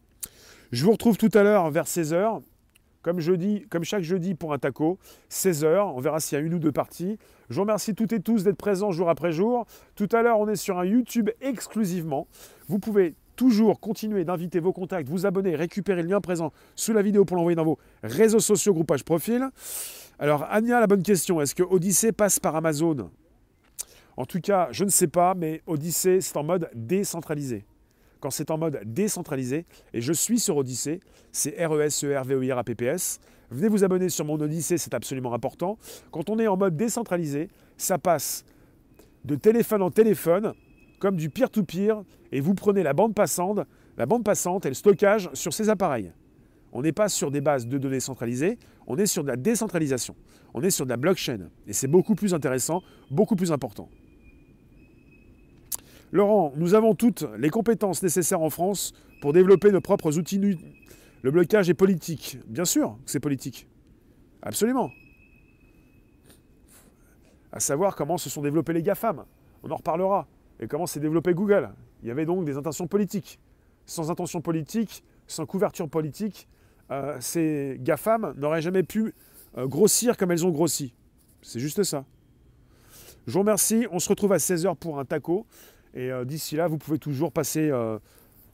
Je 0.73 0.85
vous 0.85 0.93
retrouve 0.93 1.17
tout 1.17 1.31
à 1.35 1.43
l'heure 1.43 1.71
vers 1.71 1.85
16h. 1.85 2.43
Comme, 3.03 3.21
comme 3.69 3.85
chaque 3.85 4.03
jeudi 4.03 4.35
pour 4.35 4.55
un 4.55 4.59
taco, 4.59 4.99
16h. 5.31 5.93
On 5.95 6.01
verra 6.01 6.21
s'il 6.21 6.39
y 6.39 6.41
a 6.41 6.45
une 6.45 6.55
ou 6.55 6.59
deux 6.59 6.73
parties. 6.73 7.19
Je 7.51 7.57
vous 7.57 7.61
remercie 7.61 7.95
toutes 7.95 8.15
et 8.15 8.21
tous 8.21 8.45
d'être 8.45 8.57
présents 8.57 8.93
jour 8.93 9.11
après 9.11 9.31
jour. 9.31 9.67
Tout 9.95 10.09
à 10.13 10.23
l'heure, 10.23 10.41
on 10.41 10.49
est 10.49 10.57
sur 10.57 10.79
un 10.79 10.87
YouTube 10.87 11.31
exclusivement. 11.43 12.27
Vous 12.67 12.79
pouvez 12.79 13.15
toujours 13.37 13.79
continuer 13.79 14.25
d'inviter 14.25 14.59
vos 14.59 14.73
contacts, 14.73 15.09
vous 15.09 15.27
abonner, 15.27 15.55
récupérer 15.55 16.03
le 16.03 16.09
lien 16.09 16.21
présent 16.21 16.53
sous 16.77 16.93
la 16.93 17.03
vidéo 17.03 17.25
pour 17.25 17.37
l'envoyer 17.37 17.57
dans 17.57 17.65
vos 17.65 17.79
réseaux 18.03 18.41
sociaux, 18.41 18.73
groupage 18.73 19.05
profil. 19.05 19.49
Alors, 20.19 20.45
Anya, 20.51 20.81
la 20.81 20.87
bonne 20.87 21.03
question, 21.03 21.41
est-ce 21.41 21.55
que 21.55 21.63
Odyssey 21.63 22.13
passe 22.13 22.41
par 22.41 22.57
Amazon? 22.57 23.11
En 24.17 24.25
tout 24.25 24.41
cas, 24.41 24.69
je 24.71 24.85
ne 24.85 24.91
sais 24.91 25.09
pas, 25.09 25.35
mais 25.35 25.63
Odyssey, 25.67 26.21
c'est 26.21 26.37
en 26.37 26.45
mode 26.45 26.71
décentralisé 26.75 27.65
quand 28.25 28.31
c'est 28.31 28.51
en 28.51 28.57
mode 28.57 28.81
décentralisé. 28.87 29.67
Et 29.93 30.01
je 30.01 30.15
suis 30.15 30.41
sur 30.41 30.57
Odyssée, 30.57 31.01
c'est 31.31 31.63
R-E-S-E-R-V-O-I-R-A-P-P-S. 31.63 33.21
Venez 33.51 33.69
vous 33.69 33.85
abonner 33.85 34.09
sur 34.09 34.25
mon 34.25 34.41
Odyssée, 34.41 34.79
c'est 34.79 34.95
absolument 34.95 35.35
important. 35.35 35.77
Quand 36.11 36.31
on 36.31 36.39
est 36.39 36.47
en 36.47 36.57
mode 36.57 36.75
décentralisé, 36.75 37.51
ça 37.77 37.99
passe 37.99 38.47
de 39.27 39.35
téléphone 39.35 39.83
en 39.83 39.91
téléphone, 39.91 40.55
comme 41.01 41.17
du 41.17 41.29
peer-to-peer, 41.29 42.03
et 42.33 42.41
vous 42.41 42.55
prenez 42.55 42.83
la 42.83 42.95
bande 42.95 43.15
passante, 43.15 43.61
la 43.99 44.07
bande 44.07 44.25
passante 44.25 44.65
et 44.65 44.71
le 44.71 44.75
stockage 44.75 45.29
sur 45.35 45.53
ces 45.53 45.69
appareils. 45.69 46.11
On 46.73 46.81
n'est 46.81 46.93
pas 46.93 47.11
sur 47.11 47.31
des 47.31 47.43
bases 47.43 47.67
de 47.67 47.77
données 47.77 48.01
centralisées, 48.01 48.59
on 48.87 48.97
est 48.97 49.05
sur 49.05 49.23
de 49.23 49.29
la 49.29 49.37
décentralisation. 49.37 50.17
On 50.55 50.63
est 50.63 50.71
sur 50.71 50.87
de 50.87 50.91
la 50.91 50.97
blockchain. 50.97 51.51
Et 51.67 51.75
c'est 51.75 51.89
beaucoup 51.89 52.15
plus 52.15 52.33
intéressant, 52.33 52.81
beaucoup 53.11 53.37
plus 53.37 53.53
important. 53.53 53.91
Laurent, 56.15 56.53
nous 56.55 56.75
avons 56.75 56.95
toutes 56.95 57.27
les 57.39 57.51
compétences 57.51 58.01
nécessaires 58.01 58.41
en 58.41 58.49
France 58.49 58.93
pour 59.21 59.33
développer 59.33 59.73
nos 59.73 59.81
propres 59.81 60.17
outils. 60.17 60.39
Le 61.23 61.31
blocage 61.33 61.69
est 61.69 61.75
politique. 61.75 62.39
Bien 62.47 62.65
sûr 62.65 62.97
que 63.05 63.11
c'est 63.11 63.19
politique. 63.19 63.67
Absolument. 64.41 64.93
À 67.51 67.59
savoir 67.59 67.97
comment 67.97 68.17
se 68.17 68.31
sont 68.31 68.43
développés 68.43 68.73
les 68.73 68.83
GAFAM. 68.85 69.25
On 69.65 69.71
en 69.73 69.75
reparlera. 69.75 70.29
Et 70.61 70.69
comment 70.69 70.87
s'est 70.87 71.01
développé 71.01 71.35
Google. 71.35 71.71
Il 72.05 72.09
y 72.09 72.13
avait 72.13 72.27
donc 72.27 72.45
des 72.45 72.57
intentions 72.57 72.87
politiques. 72.87 73.41
Sans 73.85 74.09
intention 74.13 74.41
politique, 74.41 75.03
sans 75.27 75.47
couverture 75.47 75.89
politique, 75.89 76.47
euh, 76.93 77.17
ces 77.19 77.77
GAFAM 77.81 78.35
n'auraient 78.37 78.63
jamais 78.63 78.85
pu 78.85 79.15
euh, 79.59 79.67
grossir 79.67 80.17
comme 80.17 80.31
elles 80.31 80.47
ont 80.47 80.51
grossi. 80.51 80.95
C'est 81.43 81.59
juste 81.59 81.83
ça. 81.83 82.05
Je 83.27 83.33
vous 83.33 83.41
remercie. 83.41 83.89
On 83.91 83.99
se 83.99 84.09
retrouve 84.09 84.33
à 84.33 84.37
16h 84.37 84.77
pour 84.77 85.01
un 85.01 85.05
taco. 85.05 85.45
Et 85.95 86.11
euh, 86.11 86.25
d'ici 86.25 86.57
là, 86.57 86.67
vous 86.67 86.79
pouvez 86.79 86.99
toujours 86.99 87.33
passer, 87.33 87.71
euh, 87.71 87.99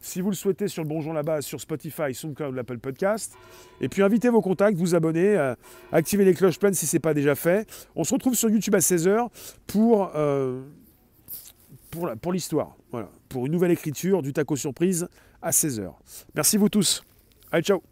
si 0.00 0.20
vous 0.20 0.30
le 0.30 0.36
souhaitez, 0.36 0.68
sur 0.68 0.82
le 0.82 0.88
Bonjour 0.88 1.12
là-bas, 1.12 1.42
sur 1.42 1.60
Spotify, 1.60 2.14
SoundCloud, 2.14 2.54
l'Apple 2.54 2.78
Podcast. 2.78 3.34
Et 3.80 3.88
puis 3.88 4.02
invitez 4.02 4.28
vos 4.28 4.42
contacts, 4.42 4.76
vous 4.76 4.94
abonner, 4.94 5.36
euh, 5.36 5.54
activez 5.92 6.24
les 6.24 6.34
cloches 6.34 6.58
pleines 6.58 6.74
si 6.74 6.86
ce 6.86 6.96
n'est 6.96 7.00
pas 7.00 7.14
déjà 7.14 7.34
fait. 7.34 7.68
On 7.96 8.04
se 8.04 8.14
retrouve 8.14 8.34
sur 8.34 8.50
YouTube 8.50 8.74
à 8.74 8.80
16h 8.80 9.28
pour 9.66 10.12
pour, 11.90 12.08
pour 12.22 12.32
l'histoire. 12.32 12.76
Voilà. 12.92 13.08
Pour 13.28 13.46
une 13.46 13.52
nouvelle 13.52 13.72
écriture 13.72 14.22
du 14.22 14.32
taco 14.32 14.54
surprise 14.56 15.08
à 15.42 15.50
16h. 15.50 15.92
Merci 16.34 16.56
vous 16.56 16.68
tous. 16.68 17.02
Allez, 17.50 17.62
ciao 17.62 17.89